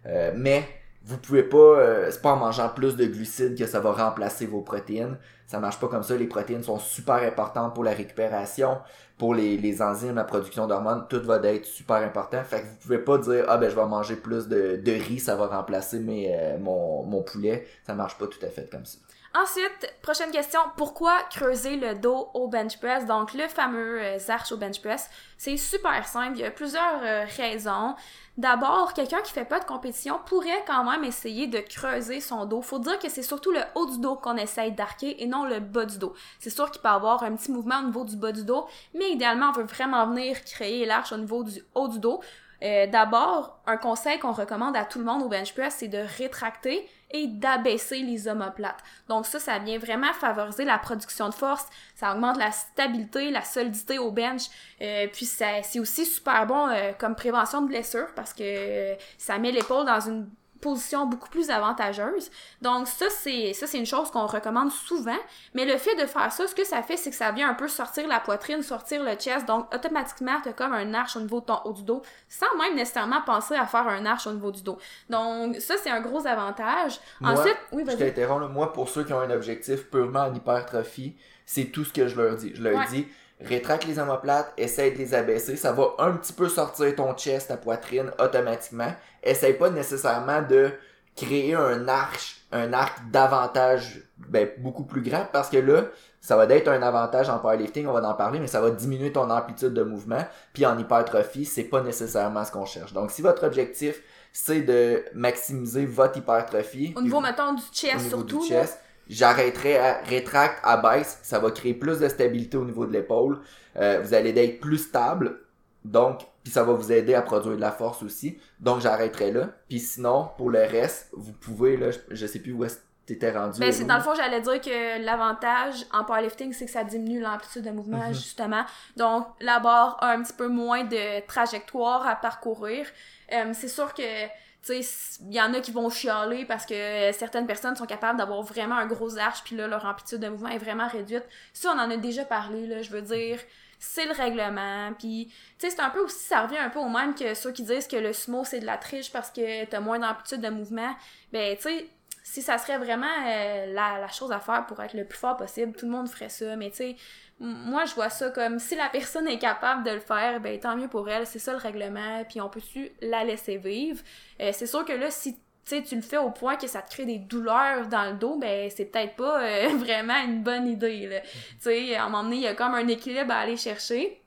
Euh, 0.07 0.33
mais 0.37 0.65
vous 1.07 1.19
pouvez 1.19 1.43
pas, 1.43 1.59
euh, 1.59 2.11
c'est 2.11 2.23
pas 2.23 2.33
en 2.33 2.37
mangeant 2.37 2.71
plus 2.71 2.97
de 2.97 3.05
glucides 3.05 3.59
que 3.59 3.67
ça 3.67 3.79
va 3.81 3.93
remplacer 3.93 4.47
vos 4.47 4.63
protéines. 4.63 5.19
Ça 5.47 5.61
marche 5.61 5.79
pas 5.79 5.89
comme 5.89 6.03
ça. 6.03 6.17
Les 6.17 6.27
protéines 6.27 6.63
sont 6.63 6.79
super 6.79 7.17
importantes 7.17 7.75
pour 7.75 7.85
la 7.85 7.93
récupération, 7.93 8.79
pour 9.19 9.35
les, 9.35 9.83
enzymes, 9.83 10.15
la 10.15 10.25
production 10.25 10.67
d'hormones. 10.67 11.05
Tout 11.11 11.23
va 11.23 11.37
être 11.45 11.67
super 11.67 11.97
important. 11.97 12.43
Fait 12.43 12.63
que 12.63 12.67
vous 12.67 12.77
pouvez 12.81 12.99
pas 12.99 13.19
dire, 13.19 13.45
ah 13.49 13.59
ben 13.59 13.69
je 13.69 13.77
vais 13.77 13.87
manger 13.87 14.17
plus 14.17 14.49
de, 14.49 14.81
de 14.83 14.93
riz, 14.93 15.19
ça 15.19 15.37
va 15.37 15.47
remplacer 15.47 16.01
mes, 16.01 16.35
euh, 16.35 16.59
mon, 16.59 17.03
mon 17.03 17.23
poulet. 17.23 17.67
Ça 17.87 17.95
marche 17.95 18.17
pas 18.17 18.27
tout 18.27 18.41
à 18.43 18.49
fait 18.49 18.71
comme 18.71 18.87
ça. 18.87 18.99
Ensuite, 19.37 19.93
prochaine 20.01 20.31
question, 20.31 20.61
pourquoi 20.77 21.19
creuser 21.29 21.75
le 21.75 21.97
dos 21.97 22.29
au 22.35 22.47
bench 22.47 22.79
press? 22.79 23.05
Donc, 23.05 23.35
le 23.35 23.49
fameux 23.49 24.01
euh, 24.01 24.19
arch 24.29 24.53
au 24.53 24.57
bench 24.57 24.81
press. 24.81 25.11
C'est 25.39 25.57
super 25.57 26.07
simple, 26.07 26.39
il 26.39 26.43
y 26.43 26.45
a 26.45 26.53
plusieurs 26.53 27.03
euh, 27.03 27.25
raisons. 27.37 27.97
D'abord, 28.37 28.95
quelqu'un 28.95 29.21
qui 29.23 29.33
fait 29.33 29.45
pas 29.45 29.59
de 29.59 29.65
compétition 29.65 30.21
pourrait 30.27 30.65
quand 30.69 30.85
même 30.89 31.03
essayer 31.03 31.49
de 31.49 31.59
creuser 31.59 32.21
son 32.21 32.47
dos. 32.47 32.63
Faut 32.63 32.79
dire 32.79 32.97
que 33.01 33.09
c'est 33.09 33.25
surtout 33.25 33.51
le 33.51 33.61
haut 33.75 33.87
du 33.87 33.99
dos 33.99 34.15
qu'on 34.15 34.37
essaye 34.37 34.71
d'arquer 34.71 35.21
et 35.21 35.27
non 35.27 35.45
le 35.47 35.59
bas 35.59 35.85
du 35.85 35.99
dos. 35.99 36.15
C'est 36.39 36.51
sûr 36.51 36.71
qu'il 36.71 36.81
peut 36.81 36.89
avoir 36.89 37.25
un 37.25 37.35
petit 37.35 37.51
mouvement 37.51 37.81
au 37.81 37.87
niveau 37.87 38.05
du 38.05 38.17
bas 38.17 38.31
du 38.31 38.45
dos, 38.45 38.69
mais 38.95 39.11
idéalement, 39.11 39.51
on 39.51 39.53
veut 39.53 39.65
vraiment 39.65 40.07
venir 40.07 40.45
créer 40.45 40.87
l'arche 40.87 41.11
au 41.11 41.17
niveau 41.17 41.43
du 41.43 41.61
haut 41.75 41.89
du 41.89 41.99
dos. 41.99 42.21
Euh, 42.65 42.87
D'abord, 42.87 43.61
un 43.67 43.77
conseil 43.77 44.19
qu'on 44.19 44.33
recommande 44.33 44.77
à 44.77 44.85
tout 44.85 44.99
le 44.99 45.05
monde 45.05 45.23
au 45.23 45.29
bench 45.29 45.53
press, 45.55 45.77
c'est 45.79 45.89
de 45.89 46.03
rétracter 46.19 46.89
et 47.15 47.29
d'abaisser 47.29 47.99
les 47.99 48.27
omoplates. 48.27 48.83
Donc 49.09 49.25
ça, 49.25 49.39
ça 49.39 49.59
vient 49.61 49.79
vraiment 49.79 50.13
favoriser 50.13 50.65
la 50.65 50.79
production 50.79 51.29
de 51.29 51.35
force, 51.35 51.67
ça 51.95 52.13
augmente 52.13 52.37
la 52.37 52.51
stabilité, 52.51 53.31
la 53.31 53.43
solidité 53.43 53.99
au 53.99 54.11
bench, 54.11 54.43
euh, 54.83 55.07
puis 55.13 55.25
c'est 55.25 55.79
aussi 55.79 56.05
super 56.05 56.45
bon 56.47 56.69
euh, 56.69 56.93
comme 56.99 57.15
prévention 57.15 57.63
de 57.63 57.69
blessure 57.69 58.09
parce 58.17 58.35
que 58.35 58.43
euh, 58.43 58.95
ça 59.17 59.39
met 59.39 59.53
l'épaule 59.53 59.87
dans 59.87 60.01
une 60.01 60.29
position 60.65 61.07
beaucoup 61.07 61.29
plus 61.29 61.51
avantageuse. 61.51 62.31
Donc 62.63 62.89
ça 62.89 63.07
c'est 63.11 63.53
ça 63.53 63.67
c'est 63.67 63.79
une 63.79 63.87
chose 63.87 64.11
qu'on 64.11 64.27
recommande 64.27 64.73
souvent, 64.73 65.21
mais 65.55 65.65
le 65.65 65.77
fait 65.77 65.95
de 65.97 66.07
faire 66.07 66.33
ça, 66.33 66.47
ce 66.47 66.55
que 66.55 66.65
ça 66.65 66.83
fait 66.83 66.97
c'est 66.97 67.11
que 67.11 67.17
ça 67.17 67.31
vient 67.33 67.51
un 67.51 67.55
peu 67.55 67.69
sortir 67.69 68.09
la 68.09 68.21
poitrine, 68.21 68.63
sortir 68.63 69.03
le 69.05 69.15
chest, 69.15 69.47
donc 69.47 69.73
automatiquement 69.75 70.41
tu 70.43 70.49
as 70.49 70.53
comme 70.53 70.73
un 70.73 70.95
arche 70.95 71.17
au 71.17 71.21
niveau 71.21 71.41
de 71.41 71.47
ton 71.47 71.59
haut 71.65 71.73
du 71.73 71.83
dos 71.83 72.03
sans 72.29 72.53
même 72.59 72.75
nécessairement 72.75 73.23
penser 73.23 73.55
à 73.55 73.67
faire 73.67 73.87
un 73.87 74.05
arche 74.07 74.27
au 74.27 74.33
niveau 74.33 74.51
du 74.51 74.63
dos. 74.63 74.79
Donc 75.11 75.57
ça 75.61 75.75
c'est 75.83 75.91
un 75.91 76.01
gros 76.01 76.27
avantage. 76.27 76.99
Moi, 77.21 77.33
Ensuite, 77.33 77.59
oui, 77.73 77.85
Je 77.89 77.97
t'interromps. 77.97 78.49
Moi, 78.51 78.73
pour 78.73 78.89
ceux 78.89 79.05
qui 79.05 79.13
ont 79.13 79.21
un 79.21 79.31
objectif 79.31 79.91
purement 79.91 80.21
en 80.29 80.35
hypertrophie, 80.35 81.17
c'est 81.45 81.67
tout 81.67 81.85
ce 81.85 81.93
que 81.93 82.09
je 82.09 82.17
leur 82.21 82.37
dis. 82.37 82.53
Je 82.55 82.63
leur 82.63 82.79
Ouais. 82.79 82.87
dis, 82.91 83.07
rétracte 83.41 83.85
les 83.87 83.99
omoplates, 83.99 84.53
essaye 84.57 84.93
de 84.93 84.99
les 84.99 85.15
abaisser. 85.15 85.57
Ça 85.57 85.73
va 85.73 85.95
un 85.99 86.13
petit 86.13 86.33
peu 86.33 86.49
sortir 86.49 86.95
ton 86.95 87.15
chest, 87.15 87.49
ta 87.49 87.57
poitrine, 87.57 88.11
automatiquement. 88.19 88.93
Essaye 89.25 89.55
pas 89.55 89.71
nécessairement 89.71 90.43
de 90.43 90.71
créer 91.17 91.55
un 91.55 91.89
arc, 91.89 92.37
un 92.53 92.73
arc 92.73 93.11
davantage, 93.11 94.03
ben, 94.29 94.49
beaucoup 94.59 94.85
plus 94.85 95.03
grand, 95.03 95.27
parce 95.33 95.49
que 95.49 95.57
là, 95.57 95.85
ça 96.21 96.37
va 96.37 96.47
être 96.47 96.69
un 96.69 96.83
avantage 96.83 97.29
en 97.29 97.39
powerlifting, 97.39 97.87
on 97.87 97.93
va 97.93 98.09
en 98.09 98.15
parler, 98.15 98.41
mais 98.41 98.47
ça 98.47 98.61
va 98.61 98.71
diminuer 98.71 99.13
ton 99.13 99.29
amplitude 99.31 99.75
de 99.75 99.83
mouvement. 99.83 100.25
Puis 100.53 100.65
en 100.65 100.79
hypertrophie, 100.79 101.45
c'est 101.45 101.65
pas 101.65 101.83
nécessairement 101.83 102.45
ce 102.45 102.51
qu'on 102.51 102.65
cherche. 102.65 102.93
Donc, 102.93 103.11
si 103.11 103.23
votre 103.23 103.45
objectif, 103.45 104.01
c'est 104.33 104.63
de 104.63 105.05
maximiser 105.15 105.87
votre 105.87 106.19
hypertrophie, 106.19 106.95
Au 106.97 107.03
niveau, 107.03 107.21
mettons, 107.21 107.53
du 107.53 107.63
chest 107.73 108.09
surtout. 108.09 108.41
du 108.41 108.49
chest, 108.49 108.81
j'arrêterai 109.09 109.79
à 109.79 110.01
rétracte, 110.05 110.59
à 110.65 110.79
baisse, 110.79 111.21
ça 111.23 111.39
va 111.39 111.51
créer 111.51 111.75
plus 111.75 111.99
de 111.99 112.09
stabilité 112.09 112.57
au 112.57 112.65
niveau 112.65 112.87
de 112.87 112.93
l'épaule. 112.93 113.41
Euh, 113.77 114.01
vous 114.03 114.15
allez 114.15 114.31
être 114.43 114.61
plus 114.61 114.79
stable, 114.79 115.39
donc, 115.85 116.21
puis 116.43 116.53
ça 116.53 116.63
va 116.65 116.73
vous 116.73 116.93
aider 116.93 117.15
à 117.15 117.23
produire 117.23 117.57
de 117.57 117.61
la 117.61 117.73
force 117.73 118.03
aussi. 118.03 118.39
Donc, 118.61 118.81
j'arrêterai 118.81 119.33
là. 119.33 119.49
Puis 119.69 119.81
sinon, 119.81 120.31
pour 120.37 120.51
le 120.51 120.61
reste, 120.61 121.09
vous 121.13 121.33
pouvez, 121.33 121.77
là, 121.77 121.91
je, 121.91 121.99
je 122.11 122.27
sais 122.27 122.39
plus 122.39 122.53
où 122.53 122.65
est-ce 122.65 122.77
que 122.77 122.83
t'étais 123.07 123.31
rendu. 123.33 123.61
Ben, 123.61 123.71
c'est 123.71 123.85
dans 123.85 123.97
le 123.97 124.03
fond, 124.03 124.15
j'allais 124.15 124.41
dire 124.41 124.61
que 124.61 125.05
l'avantage 125.05 125.85
en 125.93 126.05
powerlifting, 126.05 126.53
c'est 126.55 126.65
que 126.65 126.71
ça 126.71 126.85
diminue 126.85 127.21
l'amplitude 127.21 127.63
de 127.63 127.71
mouvement, 127.71 127.99
Mhm. 128.09 128.15
justement. 128.15 128.65
Donc, 128.97 129.27
la 129.41 129.59
barre 129.59 129.99
a 130.01 130.11
un 130.13 130.23
petit 130.23 130.33
peu 130.33 130.49
moins 130.49 130.85
de 130.85 131.21
trajectoire 131.27 132.07
à 132.07 132.17
parcourir. 132.17 132.87
Euh, 133.33 133.53
c'est 133.53 133.69
sûr 133.69 133.93
que, 133.93 134.25
tu 134.67 134.83
sais, 134.83 135.19
il 135.21 135.35
y 135.35 135.41
en 135.41 135.53
a 135.53 135.61
qui 135.61 135.71
vont 135.71 135.91
chialer 135.91 136.47
parce 136.47 136.65
que 136.65 137.13
certaines 137.13 137.47
personnes 137.47 137.77
sont 137.77 137.85
capables 137.87 138.19
d'avoir 138.19 138.41
vraiment 138.43 138.77
un 138.77 138.87
gros 138.87 139.19
arche, 139.19 139.43
puis 139.45 139.55
là, 139.57 139.67
leur 139.67 139.85
amplitude 139.85 140.21
de 140.21 140.29
mouvement 140.29 140.49
est 140.49 140.59
vraiment 140.59 140.89
réduite. 140.89 141.25
Ça, 141.53 141.73
on 141.75 141.79
en 141.79 141.91
a 141.91 141.97
déjà 141.99 142.25
parlé, 142.25 142.67
là, 142.67 142.81
je 142.81 142.91
veux 142.91 143.03
dire. 143.03 143.39
C'est 143.87 144.07
le 144.07 144.13
règlement, 144.13 144.93
puis 144.99 145.31
tu 145.59 145.69
sais, 145.69 145.71
c'est 145.71 145.81
un 145.81 145.91
peu 145.91 146.01
aussi, 146.01 146.25
ça 146.25 146.43
revient 146.43 146.59
un 146.59 146.71
peu 146.71 146.79
au 146.79 146.89
même 146.89 147.15
que 147.15 147.35
ceux 147.35 147.53
qui 147.53 147.63
disent 147.63 147.87
que 147.87 147.97
le 147.97 148.13
sumo, 148.13 148.43
c'est 148.43 148.61
de 148.61 148.67
la 148.67 148.79
triche 148.79 149.13
parce 149.13 149.31
que 149.31 149.67
t'as 149.67 149.81
moins 149.81 149.99
d'amplitude 149.99 150.41
de 150.41 150.49
mouvement. 150.49 150.97
Ben, 151.33 151.55
tu 151.57 151.63
sais, 151.63 151.89
si 152.23 152.41
ça 152.41 152.57
serait 152.57 152.79
vraiment 152.79 153.07
euh, 153.27 153.67
la, 153.73 154.09
chose 154.09 154.33
à 154.33 154.41
faire 154.41 154.65
pour 154.67 154.83
être 154.83 154.95
le 154.95 155.05
plus 155.05 155.19
fort 155.19 155.37
possible, 155.37 155.77
tout 155.77 155.85
le 155.85 155.93
monde 155.93 156.09
ferait 156.09 156.31
ça. 156.31 156.57
Mais 156.57 156.71
tu 156.71 156.77
sais, 156.77 156.97
moi, 157.39 157.85
je 157.85 157.95
vois 157.95 158.09
ça 158.09 158.31
comme 158.31 158.59
si 158.59 158.75
la 158.75 158.89
personne 158.89 159.29
est 159.29 159.39
capable 159.39 159.85
de 159.85 159.91
le 159.91 160.01
faire, 160.01 160.41
ben 160.41 160.59
tant 160.59 160.77
mieux 160.77 160.89
pour 160.89 161.09
elle. 161.09 161.27
C'est 161.27 161.39
ça 161.39 161.53
le 161.53 161.59
règlement, 161.59 162.25
puis 162.25 162.41
on 162.41 162.49
peut-tu 162.49 162.91
la 163.03 163.23
laisser 163.25 163.59
vivre? 163.59 164.03
Euh, 164.41 164.51
c'est 164.53 164.67
sûr 164.67 164.85
que 164.85 164.93
là, 164.93 165.11
si 165.11 165.37
tu 165.65 165.77
sais, 165.77 165.83
tu 165.83 165.97
le 165.97 166.03
fais 166.03 166.19
au 166.19 166.31
point 166.31 166.57
que 166.57 166.67
ça 166.67 166.83
te 166.83 166.91
crée 166.91 167.07
des 167.07 167.19
douleurs 167.19 167.89
dans 167.89 168.11
le 168.11 168.19
dos, 168.19 168.37
ben 168.37 168.71
c'est 168.75 168.85
peut-être 168.85 169.17
pas 169.17 169.43
euh, 169.43 169.69
vraiment 169.77 170.17
une 170.23 170.43
bonne 170.43 170.67
idée. 170.67 171.07
là. 171.07 171.21
Tu 171.21 171.31
sais, 171.61 171.95
à 171.95 172.05
un 172.05 172.09
moment 172.09 172.25
donné, 172.25 172.37
il 172.37 172.43
y 172.43 172.47
a 172.47 172.55
comme 172.55 172.75
un 172.75 172.87
équilibre 172.87 173.33
à 173.33 173.39
aller 173.39 173.57
chercher. 173.57 174.21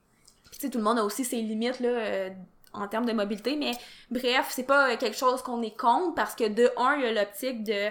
Puis 0.49 0.59
tu 0.59 0.65
sais, 0.65 0.69
tout 0.71 0.79
le 0.79 0.83
monde 0.83 0.97
a 0.97 1.03
aussi 1.03 1.23
ses 1.23 1.41
limites 1.41 1.79
là, 1.79 1.89
euh, 1.89 2.29
en 2.73 2.87
termes 2.87 3.05
de 3.05 3.13
mobilité, 3.13 3.55
mais 3.55 3.71
bref, 4.09 4.47
c'est 4.49 4.63
pas 4.63 4.91
euh, 4.91 4.97
quelque 4.97 5.17
chose 5.17 5.41
qu'on 5.43 5.61
est 5.61 5.77
contre 5.77 6.15
parce 6.15 6.35
que 6.35 6.47
de 6.47 6.71
un, 6.77 6.95
il 6.95 7.03
y 7.03 7.05
a 7.05 7.11
l'optique 7.11 7.63
de 7.63 7.89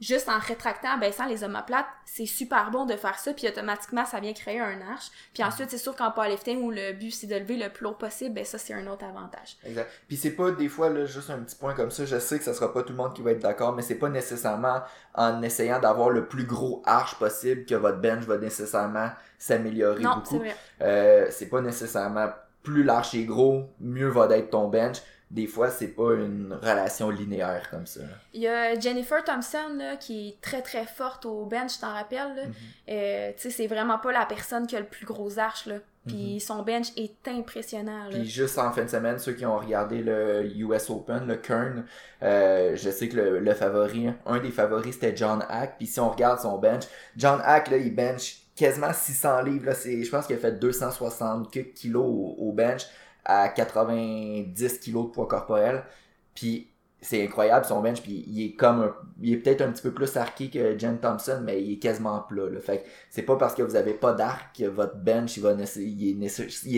juste 0.00 0.28
en 0.28 0.38
rétractant, 0.38 0.94
en 0.94 0.98
baissant 0.98 1.26
les 1.26 1.44
omoplates, 1.44 1.86
c'est 2.04 2.26
super 2.26 2.70
bon 2.70 2.86
de 2.86 2.96
faire 2.96 3.18
ça, 3.18 3.32
puis 3.32 3.48
automatiquement, 3.48 4.04
ça 4.04 4.20
vient 4.20 4.32
créer 4.32 4.60
un 4.60 4.80
arche. 4.80 5.10
Puis 5.34 5.42
ensuite, 5.42 5.70
c'est 5.70 5.78
sûr 5.78 5.96
qu'en 5.96 6.10
powerlifting, 6.10 6.62
où 6.62 6.70
le 6.70 6.92
but, 6.92 7.10
c'est 7.10 7.26
de 7.26 7.34
lever 7.34 7.56
le 7.56 7.68
plus 7.70 7.84
lourd 7.84 7.98
possible, 7.98 8.34
ben 8.34 8.44
ça, 8.44 8.58
c'est 8.58 8.74
un 8.74 8.86
autre 8.86 9.04
avantage. 9.04 9.56
Exact. 9.64 9.90
Puis 10.06 10.16
c'est 10.16 10.30
pas 10.30 10.50
des 10.50 10.68
fois 10.68 10.90
là 10.90 11.04
juste 11.04 11.30
un 11.30 11.38
petit 11.38 11.56
point 11.56 11.74
comme 11.74 11.90
ça, 11.90 12.04
je 12.04 12.18
sais 12.18 12.38
que 12.38 12.44
ça 12.44 12.54
sera 12.54 12.72
pas 12.72 12.82
tout 12.82 12.92
le 12.92 12.98
monde 12.98 13.14
qui 13.14 13.22
va 13.22 13.32
être 13.32 13.42
d'accord, 13.42 13.74
mais 13.74 13.82
c'est 13.82 13.96
pas 13.96 14.08
nécessairement 14.08 14.82
en 15.14 15.42
essayant 15.42 15.80
d'avoir 15.80 16.10
le 16.10 16.26
plus 16.26 16.44
gros 16.44 16.82
arche 16.84 17.16
possible 17.16 17.64
que 17.64 17.74
votre 17.74 17.98
bench 17.98 18.24
va 18.24 18.38
nécessairement 18.38 19.10
s'améliorer 19.38 20.02
c'est 20.02 20.08
beaucoup. 20.08 20.42
Euh, 20.80 21.26
c'est 21.30 21.48
pas 21.48 21.60
nécessairement 21.60 22.28
plus 22.62 22.82
l'arche 22.82 23.14
est 23.14 23.24
gros, 23.24 23.70
mieux 23.80 24.08
va 24.08 24.26
d'être 24.26 24.50
ton 24.50 24.68
bench. 24.68 24.98
Des 25.30 25.46
fois, 25.46 25.70
c'est 25.70 25.88
pas 25.88 26.14
une 26.14 26.54
relation 26.62 27.10
linéaire 27.10 27.68
comme 27.70 27.86
ça. 27.86 28.00
Il 28.32 28.40
y 28.40 28.48
a 28.48 28.78
Jennifer 28.80 29.22
Thompson, 29.22 29.74
là, 29.76 29.96
qui 29.96 30.28
est 30.28 30.40
très 30.40 30.62
très 30.62 30.86
forte 30.86 31.26
au 31.26 31.44
bench, 31.44 31.76
je 31.76 31.80
t'en 31.80 31.92
rappelle. 31.92 32.46
Mhm. 32.46 32.54
Euh, 32.88 33.32
tu 33.36 33.42
sais, 33.42 33.50
c'est 33.50 33.66
vraiment 33.66 33.98
pas 33.98 34.12
la 34.12 34.24
personne 34.24 34.66
qui 34.66 34.74
a 34.74 34.80
le 34.80 34.86
plus 34.86 35.04
gros 35.04 35.38
arche, 35.38 35.66
là. 35.66 35.76
Puis 36.06 36.40
son 36.40 36.62
bench 36.62 36.86
est 36.96 37.28
impressionnant, 37.28 38.04
là. 38.04 38.10
Puis 38.10 38.24
juste 38.28 38.58
en 38.58 38.72
fin 38.72 38.84
de 38.84 38.88
semaine, 38.88 39.18
ceux 39.18 39.32
qui 39.32 39.44
ont 39.44 39.58
regardé 39.58 40.00
le 40.02 40.50
US 40.56 40.88
Open, 40.88 41.26
le 41.26 41.36
Kern, 41.36 41.84
euh, 42.22 42.74
je 42.74 42.90
sais 42.90 43.08
que 43.10 43.16
le, 43.16 43.40
le 43.40 43.54
favori, 43.54 44.08
un 44.24 44.38
des 44.38 44.50
favoris 44.50 44.94
c'était 44.94 45.14
John 45.14 45.44
Hack. 45.50 45.74
Puis 45.76 45.86
si 45.86 46.00
on 46.00 46.08
regarde 46.08 46.40
son 46.40 46.56
bench, 46.56 46.84
John 47.16 47.42
Hack 47.44 47.70
là, 47.70 47.76
il 47.76 47.94
bench 47.94 48.38
quasiment 48.56 48.92
600 48.92 49.42
livres. 49.42 49.66
Là, 49.66 49.72
je 49.74 50.08
pense 50.08 50.26
qu'il 50.26 50.36
a 50.36 50.38
fait 50.38 50.58
260 50.58 51.50
quelques 51.50 51.74
kilos 51.74 52.04
au, 52.06 52.36
au 52.38 52.52
bench 52.52 52.86
à 53.24 53.48
90 53.48 54.78
kilos 54.80 55.06
de 55.06 55.10
poids 55.10 55.26
corporel. 55.28 55.84
Puis 56.34 56.68
c'est 57.00 57.24
incroyable 57.24 57.64
son 57.64 57.80
bench. 57.80 58.02
Puis 58.02 58.24
il 58.26 58.44
est 58.44 58.52
comme, 58.54 58.82
un- 58.82 58.94
il 59.20 59.34
est 59.34 59.36
peut-être 59.36 59.60
un 59.62 59.70
petit 59.70 59.82
peu 59.82 59.92
plus 59.92 60.16
arqué 60.16 60.50
que 60.50 60.76
Jen 60.78 60.98
Thompson, 60.98 61.40
mais 61.44 61.62
il 61.62 61.74
est 61.74 61.78
quasiment 61.78 62.20
plat. 62.20 62.48
Là. 62.48 62.60
Fait 62.60 62.84
c'est 63.10 63.22
pas 63.22 63.36
parce 63.36 63.54
que 63.54 63.62
vous 63.62 63.76
avez 63.76 63.94
pas 63.94 64.12
d'arc 64.12 64.56
que 64.58 64.64
votre 64.64 64.96
bench 64.96 65.36
il 65.36 65.42
va 65.42 65.52
il 65.76 66.10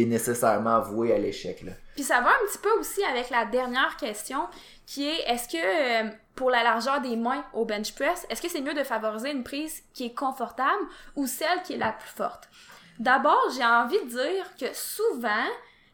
est, 0.03 0.07
nécessairement 0.07 0.81
voué 0.81 1.13
à 1.15 1.19
l'échec. 1.19 1.65
Puis 1.95 2.05
ça 2.05 2.21
va 2.21 2.29
un 2.31 2.47
petit 2.49 2.59
peu 2.59 2.71
aussi 2.79 3.03
avec 3.05 3.31
la 3.31 3.47
dernière 3.47 3.97
question, 3.97 4.41
qui 4.87 5.09
est 5.09 5.21
est-ce 5.27 5.49
que 5.49 6.07
euh, 6.07 6.11
pour 6.35 6.51
la 6.51 6.63
largeur 6.63 7.01
des 7.01 7.17
mains 7.17 7.45
au 7.55 7.65
bench 7.65 7.95
press, 7.95 8.27
est-ce 8.31 8.43
que 8.43 8.49
c'est 8.49 8.63
mieux 8.63 8.75
de 8.75 8.85
favoriser 8.85 9.31
une 9.31 9.45
prise 9.45 9.83
qui 9.95 10.07
est 10.07 10.15
confortable 10.15 10.83
ou 11.17 11.27
celle 11.27 11.63
qui 11.65 11.75
est 11.75 11.79
la 11.79 11.93
plus 11.93 12.11
forte? 12.11 12.49
D'abord, 12.99 13.43
j'ai 13.57 13.65
envie 13.65 13.99
de 14.05 14.11
dire 14.11 14.57
que 14.59 14.67
souvent, 14.75 15.47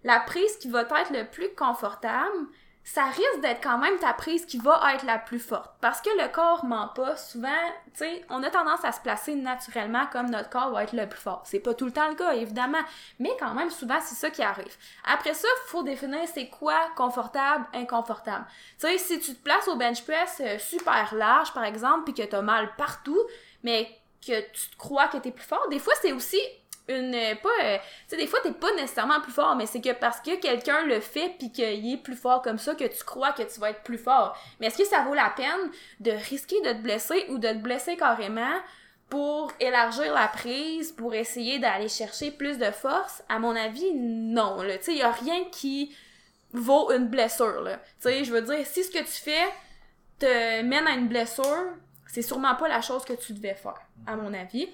la 0.06 0.20
prise 0.20 0.56
qui 0.58 0.68
va 0.68 0.82
être 0.82 1.10
le 1.10 1.24
plus 1.24 1.52
confortable, 1.56 2.46
ça 2.84 3.06
risque 3.06 3.40
d'être 3.42 3.60
quand 3.60 3.78
même 3.78 3.98
ta 3.98 4.12
prise 4.12 4.46
qui 4.46 4.58
va 4.58 4.80
être 4.94 5.04
la 5.04 5.18
plus 5.18 5.40
forte. 5.40 5.74
Parce 5.80 6.00
que 6.00 6.10
le 6.10 6.28
corps 6.28 6.64
ment 6.64 6.86
pas. 6.86 7.16
Souvent, 7.16 7.48
tu 7.86 7.98
sais, 7.98 8.24
on 8.30 8.44
a 8.44 8.50
tendance 8.50 8.84
à 8.84 8.92
se 8.92 9.00
placer 9.00 9.34
naturellement 9.34 10.06
comme 10.12 10.30
notre 10.30 10.48
corps 10.48 10.70
va 10.70 10.84
être 10.84 10.92
le 10.92 11.08
plus 11.08 11.18
fort. 11.18 11.42
C'est 11.44 11.58
pas 11.58 11.74
tout 11.74 11.86
le 11.86 11.90
temps 11.90 12.08
le 12.08 12.14
cas, 12.14 12.34
évidemment. 12.34 12.78
Mais 13.18 13.30
quand 13.40 13.54
même, 13.54 13.70
souvent, 13.70 13.98
c'est 14.00 14.14
ça 14.14 14.30
qui 14.30 14.44
arrive. 14.44 14.76
Après 15.04 15.34
ça, 15.34 15.48
faut 15.66 15.82
définir 15.82 16.20
c'est 16.32 16.48
quoi 16.48 16.78
confortable, 16.94 17.66
inconfortable. 17.74 18.46
Tu 18.78 18.86
sais, 18.86 18.98
si 18.98 19.18
tu 19.18 19.34
te 19.34 19.42
places 19.42 19.66
au 19.66 19.74
bench 19.74 20.04
press 20.04 20.40
euh, 20.40 20.56
super 20.60 21.12
large, 21.16 21.52
par 21.52 21.64
exemple, 21.64 22.04
puis 22.04 22.14
que 22.14 22.30
t'as 22.30 22.42
mal 22.42 22.72
partout, 22.76 23.20
mais 23.64 23.90
que 24.24 24.40
tu 24.52 24.70
te 24.70 24.76
crois 24.76 25.08
que 25.08 25.16
t'es 25.16 25.32
plus 25.32 25.44
fort, 25.44 25.66
des 25.68 25.80
fois, 25.80 25.94
c'est 26.00 26.12
aussi 26.12 26.38
une 26.88 27.14
euh, 27.14 27.34
pas 27.34 27.48
euh, 27.64 27.78
tu 27.78 27.84
sais 28.08 28.16
des 28.16 28.26
fois 28.26 28.38
t'es 28.42 28.52
pas 28.52 28.72
nécessairement 28.74 29.20
plus 29.20 29.32
fort 29.32 29.56
mais 29.56 29.66
c'est 29.66 29.80
que 29.80 29.92
parce 29.92 30.20
que 30.20 30.36
quelqu'un 30.36 30.84
le 30.84 31.00
fait 31.00 31.34
puis 31.38 31.50
qu'il 31.50 31.92
est 31.92 31.96
plus 31.96 32.14
fort 32.14 32.42
comme 32.42 32.58
ça 32.58 32.74
que 32.74 32.84
tu 32.84 33.04
crois 33.04 33.32
que 33.32 33.42
tu 33.42 33.60
vas 33.60 33.70
être 33.70 33.82
plus 33.82 33.98
fort. 33.98 34.36
Mais 34.60 34.66
est-ce 34.66 34.78
que 34.78 34.84
ça 34.84 35.02
vaut 35.02 35.14
la 35.14 35.30
peine 35.30 35.70
de 36.00 36.12
risquer 36.12 36.60
de 36.62 36.72
te 36.72 36.82
blesser 36.82 37.26
ou 37.28 37.38
de 37.38 37.48
te 37.48 37.58
blesser 37.58 37.96
carrément 37.96 38.54
pour 39.08 39.52
élargir 39.60 40.12
la 40.14 40.28
prise 40.28 40.92
pour 40.92 41.14
essayer 41.14 41.58
d'aller 41.58 41.88
chercher 41.88 42.30
plus 42.30 42.58
de 42.58 42.70
force? 42.70 43.22
À 43.28 43.38
mon 43.38 43.56
avis 43.56 43.92
non 43.94 44.58
tu 44.62 44.82
sais 44.82 44.94
y 44.94 45.02
a 45.02 45.10
rien 45.10 45.44
qui 45.50 45.94
vaut 46.52 46.92
une 46.92 47.08
blessure 47.08 47.62
là. 47.62 47.78
Tu 48.00 48.08
sais 48.08 48.24
je 48.24 48.32
veux 48.32 48.42
dire 48.42 48.64
si 48.64 48.84
ce 48.84 48.90
que 48.90 48.98
tu 48.98 49.04
fais 49.04 49.46
te 50.18 50.62
mène 50.62 50.86
à 50.86 50.92
une 50.92 51.08
blessure 51.08 51.66
c'est 52.06 52.22
sûrement 52.22 52.54
pas 52.54 52.68
la 52.68 52.80
chose 52.80 53.04
que 53.04 53.12
tu 53.12 53.32
devais 53.32 53.54
faire 53.54 53.80
à 54.06 54.16
mon 54.16 54.32
avis 54.32 54.68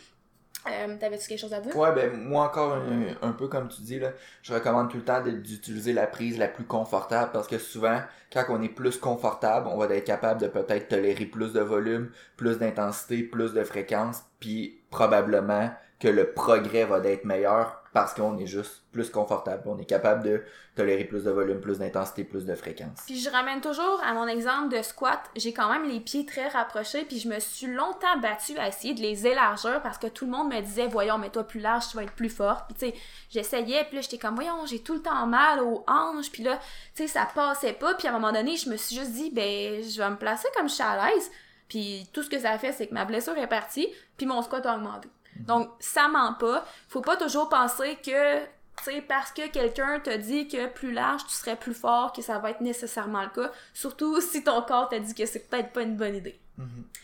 euh, 0.68 0.96
T'avais-tu 0.98 1.28
quelque 1.28 1.40
chose 1.40 1.52
à 1.54 1.60
dire? 1.60 1.76
Ouais, 1.76 1.92
ben 1.92 2.12
moi 2.16 2.44
encore 2.44 2.74
un, 2.74 3.16
un 3.20 3.32
peu 3.32 3.48
comme 3.48 3.68
tu 3.68 3.82
dis 3.82 3.98
là, 3.98 4.12
je 4.42 4.54
recommande 4.54 4.90
tout 4.90 4.98
le 4.98 5.04
temps 5.04 5.22
d'utiliser 5.22 5.92
la 5.92 6.06
prise 6.06 6.38
la 6.38 6.48
plus 6.48 6.64
confortable 6.64 7.30
parce 7.32 7.48
que 7.48 7.58
souvent 7.58 8.00
quand 8.32 8.44
on 8.48 8.62
est 8.62 8.68
plus 8.68 8.96
confortable, 8.98 9.66
on 9.68 9.76
va 9.78 9.86
être 9.94 10.04
capable 10.04 10.40
de 10.40 10.46
peut-être 10.48 10.88
tolérer 10.88 11.26
plus 11.26 11.52
de 11.52 11.60
volume, 11.60 12.10
plus 12.36 12.58
d'intensité, 12.58 13.22
plus 13.22 13.52
de 13.54 13.64
fréquence, 13.64 14.22
puis 14.40 14.80
probablement 14.90 15.70
que 15.98 16.08
le 16.08 16.32
progrès 16.32 16.84
va 16.84 16.98
être 16.98 17.24
meilleur 17.24 17.81
parce 17.92 18.14
qu'on 18.14 18.38
est 18.38 18.46
juste 18.46 18.82
plus 18.90 19.10
confortable, 19.10 19.64
on 19.66 19.78
est 19.78 19.84
capable 19.84 20.24
de 20.24 20.42
tolérer 20.74 21.04
plus 21.04 21.24
de 21.24 21.30
volume, 21.30 21.60
plus 21.60 21.78
d'intensité, 21.78 22.24
plus 22.24 22.46
de 22.46 22.54
fréquence. 22.54 23.02
Puis 23.06 23.20
je 23.20 23.28
ramène 23.28 23.60
toujours 23.60 24.00
à 24.02 24.14
mon 24.14 24.26
exemple 24.26 24.74
de 24.74 24.80
squat. 24.82 25.20
J'ai 25.36 25.52
quand 25.52 25.70
même 25.70 25.84
les 25.84 26.00
pieds 26.00 26.24
très 26.24 26.48
rapprochés, 26.48 27.04
puis 27.04 27.18
je 27.18 27.28
me 27.28 27.38
suis 27.38 27.66
longtemps 27.66 28.18
battue 28.22 28.56
à 28.58 28.68
essayer 28.68 28.94
de 28.94 29.00
les 29.00 29.26
élargir 29.26 29.82
parce 29.82 29.98
que 29.98 30.06
tout 30.06 30.24
le 30.24 30.30
monde 30.30 30.52
me 30.52 30.60
disait, 30.60 30.86
voyons, 30.86 31.18
mets-toi 31.18 31.44
plus 31.44 31.60
large, 31.60 31.88
tu 31.88 31.96
vas 31.96 32.04
être 32.04 32.14
plus 32.14 32.30
forte. 32.30 32.64
Puis 32.68 32.74
tu 32.74 32.86
sais, 32.86 33.02
j'essayais, 33.30 33.84
puis 33.84 33.96
là 33.96 34.00
j'étais 34.00 34.18
comme, 34.18 34.36
voyons, 34.36 34.64
j'ai 34.64 34.82
tout 34.82 34.94
le 34.94 35.02
temps 35.02 35.26
mal 35.26 35.60
aux 35.60 35.84
hanches, 35.86 36.30
puis 36.30 36.42
là, 36.42 36.58
tu 36.94 37.02
sais, 37.02 37.08
ça 37.08 37.28
passait 37.34 37.74
pas. 37.74 37.94
Puis 37.94 38.08
à 38.08 38.10
un 38.10 38.18
moment 38.18 38.32
donné, 38.32 38.56
je 38.56 38.70
me 38.70 38.76
suis 38.76 38.96
juste 38.96 39.12
dit, 39.12 39.30
ben, 39.30 39.82
je 39.82 39.98
vais 39.98 40.10
me 40.10 40.16
placer 40.16 40.48
comme 40.56 40.68
je 40.68 40.74
suis 40.74 40.82
à 40.82 40.96
l'aise. 40.96 41.30
Puis 41.68 42.08
tout 42.12 42.22
ce 42.22 42.30
que 42.30 42.38
ça 42.38 42.52
a 42.52 42.58
fait, 42.58 42.72
c'est 42.72 42.86
que 42.86 42.94
ma 42.94 43.04
blessure 43.04 43.36
est 43.36 43.46
partie, 43.46 43.88
puis 44.16 44.26
mon 44.26 44.40
squat 44.42 44.64
a 44.64 44.76
augmenté. 44.76 45.08
Donc, 45.36 45.70
ça 45.80 46.08
ment 46.08 46.34
pas. 46.34 46.64
Faut 46.88 47.00
pas 47.00 47.16
toujours 47.16 47.48
penser 47.48 47.96
que, 48.04 48.44
tu 48.44 48.84
sais, 48.84 49.02
parce 49.02 49.32
que 49.32 49.48
quelqu'un 49.48 50.00
te 50.00 50.14
dit 50.16 50.48
que 50.48 50.66
plus 50.68 50.92
large, 50.92 51.24
tu 51.26 51.34
serais 51.34 51.56
plus 51.56 51.74
fort, 51.74 52.12
que 52.12 52.22
ça 52.22 52.38
va 52.38 52.50
être 52.50 52.60
nécessairement 52.60 53.22
le 53.22 53.30
cas. 53.30 53.52
Surtout 53.74 54.20
si 54.20 54.44
ton 54.44 54.62
corps 54.62 54.88
t'a 54.88 54.98
dit 54.98 55.14
que 55.14 55.26
c'est 55.26 55.48
peut-être 55.48 55.72
pas 55.72 55.82
une 55.82 55.96
bonne 55.96 56.16
idée. 56.16 56.38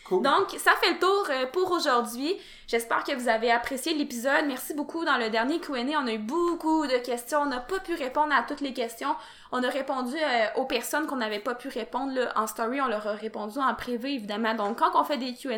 Cool. 0.05 0.23
Donc, 0.23 0.51
ça 0.57 0.71
fait 0.81 0.93
le 0.93 0.99
tour 0.99 1.27
euh, 1.29 1.45
pour 1.47 1.71
aujourd'hui. 1.71 2.35
J'espère 2.67 3.03
que 3.03 3.13
vous 3.13 3.27
avez 3.27 3.51
apprécié 3.51 3.93
l'épisode. 3.93 4.45
Merci 4.47 4.73
beaucoup. 4.73 5.03
Dans 5.03 5.17
le 5.17 5.29
dernier 5.29 5.59
Q&A, 5.59 5.99
on 5.99 6.07
a 6.07 6.13
eu 6.13 6.19
beaucoup 6.19 6.85
de 6.85 6.97
questions. 7.03 7.39
On 7.41 7.45
n'a 7.47 7.59
pas 7.59 7.79
pu 7.79 7.95
répondre 7.95 8.33
à 8.33 8.43
toutes 8.43 8.61
les 8.61 8.73
questions. 8.73 9.15
On 9.51 9.63
a 9.63 9.69
répondu 9.69 10.15
euh, 10.15 10.45
aux 10.55 10.65
personnes 10.65 11.07
qu'on 11.07 11.17
n'avait 11.17 11.39
pas 11.39 11.55
pu 11.55 11.67
répondre 11.67 12.13
là, 12.13 12.31
en 12.35 12.47
story. 12.47 12.79
On 12.79 12.87
leur 12.87 13.07
a 13.07 13.13
répondu 13.13 13.57
en 13.57 13.73
privé, 13.73 14.13
évidemment. 14.13 14.53
Donc, 14.53 14.79
quand 14.79 14.91
on 14.93 15.03
fait 15.03 15.17
des 15.17 15.33
Q&A, 15.33 15.57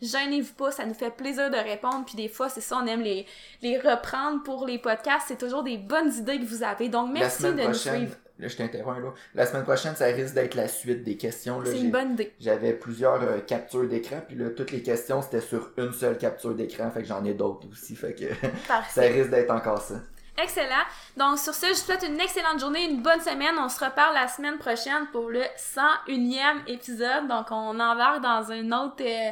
gênez-vous 0.00 0.54
pas. 0.54 0.70
Ça 0.70 0.86
nous 0.86 0.94
fait 0.94 1.10
plaisir 1.10 1.50
de 1.50 1.56
répondre. 1.56 2.04
Puis 2.04 2.14
des 2.16 2.28
fois, 2.28 2.48
c'est 2.48 2.60
ça, 2.60 2.78
on 2.82 2.86
aime 2.86 3.02
les, 3.02 3.26
les 3.60 3.78
reprendre 3.78 4.42
pour 4.44 4.66
les 4.66 4.78
podcasts. 4.78 5.26
C'est 5.28 5.38
toujours 5.38 5.64
des 5.64 5.78
bonnes 5.78 6.12
idées 6.12 6.38
que 6.38 6.46
vous 6.46 6.62
avez. 6.62 6.88
Donc, 6.88 7.10
merci 7.12 7.42
de 7.42 7.50
nous 7.50 7.74
suivre. 7.74 8.14
Là, 8.38 8.48
je 8.48 8.56
t'interromps 8.56 9.00
là. 9.02 9.12
La 9.34 9.46
semaine 9.46 9.62
prochaine, 9.64 9.94
ça 9.96 10.06
risque 10.06 10.34
d'être 10.34 10.54
la 10.54 10.68
suite 10.68 11.04
des 11.04 11.16
questions. 11.16 11.60
là. 11.60 11.70
C'est 11.70 11.78
une 11.80 11.90
bonne 11.90 12.12
idée. 12.12 12.32
J'avais 12.40 12.72
plusieurs 12.72 13.22
euh, 13.22 13.38
captures 13.40 13.88
d'écran, 13.88 14.20
puis 14.26 14.36
là, 14.36 14.50
toutes 14.50 14.70
les 14.70 14.82
questions, 14.82 15.22
c'était 15.22 15.40
sur 15.40 15.70
une 15.76 15.92
seule 15.92 16.18
capture 16.18 16.54
d'écran, 16.54 16.90
fait 16.90 17.02
que 17.02 17.08
j'en 17.08 17.24
ai 17.24 17.34
d'autres 17.34 17.66
aussi, 17.70 17.94
fait 17.96 18.14
que 18.14 18.26
ça 18.90 19.02
risque 19.02 19.30
d'être 19.30 19.50
encore 19.50 19.80
ça. 19.80 19.94
Excellent. 20.42 20.84
Donc, 21.16 21.38
sur 21.38 21.52
ce, 21.54 21.66
je 21.66 21.72
vous 21.72 21.76
souhaite 21.76 22.04
une 22.08 22.18
excellente 22.18 22.58
journée, 22.58 22.84
une 22.88 23.02
bonne 23.02 23.20
semaine. 23.20 23.54
On 23.58 23.68
se 23.68 23.84
reparle 23.84 24.14
la 24.14 24.28
semaine 24.28 24.56
prochaine 24.56 25.06
pour 25.12 25.28
le 25.28 25.42
101e 25.58 26.66
épisode. 26.68 27.28
Donc, 27.28 27.46
on 27.50 27.78
embarque 27.78 28.22
dans 28.22 28.50
une 28.50 28.72
autre... 28.72 29.02
euh, 29.02 29.30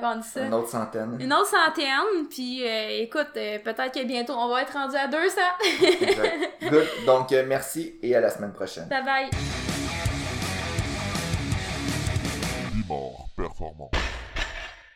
comment 0.00 0.12
on 0.14 0.18
dit 0.20 0.28
ça? 0.28 0.40
Une 0.42 0.54
autre 0.54 0.68
centaine. 0.68 1.16
Une 1.20 1.32
autre 1.32 1.46
centaine. 1.46 2.26
Puis, 2.30 2.66
euh, 2.66 3.02
écoute, 3.02 3.28
euh, 3.36 3.58
peut-être 3.58 3.92
que 3.92 4.04
bientôt, 4.04 4.34
on 4.36 4.48
va 4.48 4.62
être 4.62 4.72
rendu 4.72 4.96
à 4.96 5.06
200. 5.08 5.40
Exact. 6.00 6.38
Good. 6.70 6.86
Donc, 7.06 7.32
euh, 7.32 7.44
merci 7.46 7.94
et 8.02 8.14
à 8.14 8.20
la 8.20 8.30
semaine 8.30 8.52
prochaine. 8.52 8.88
bye 8.88 9.02
bye. 9.04 9.61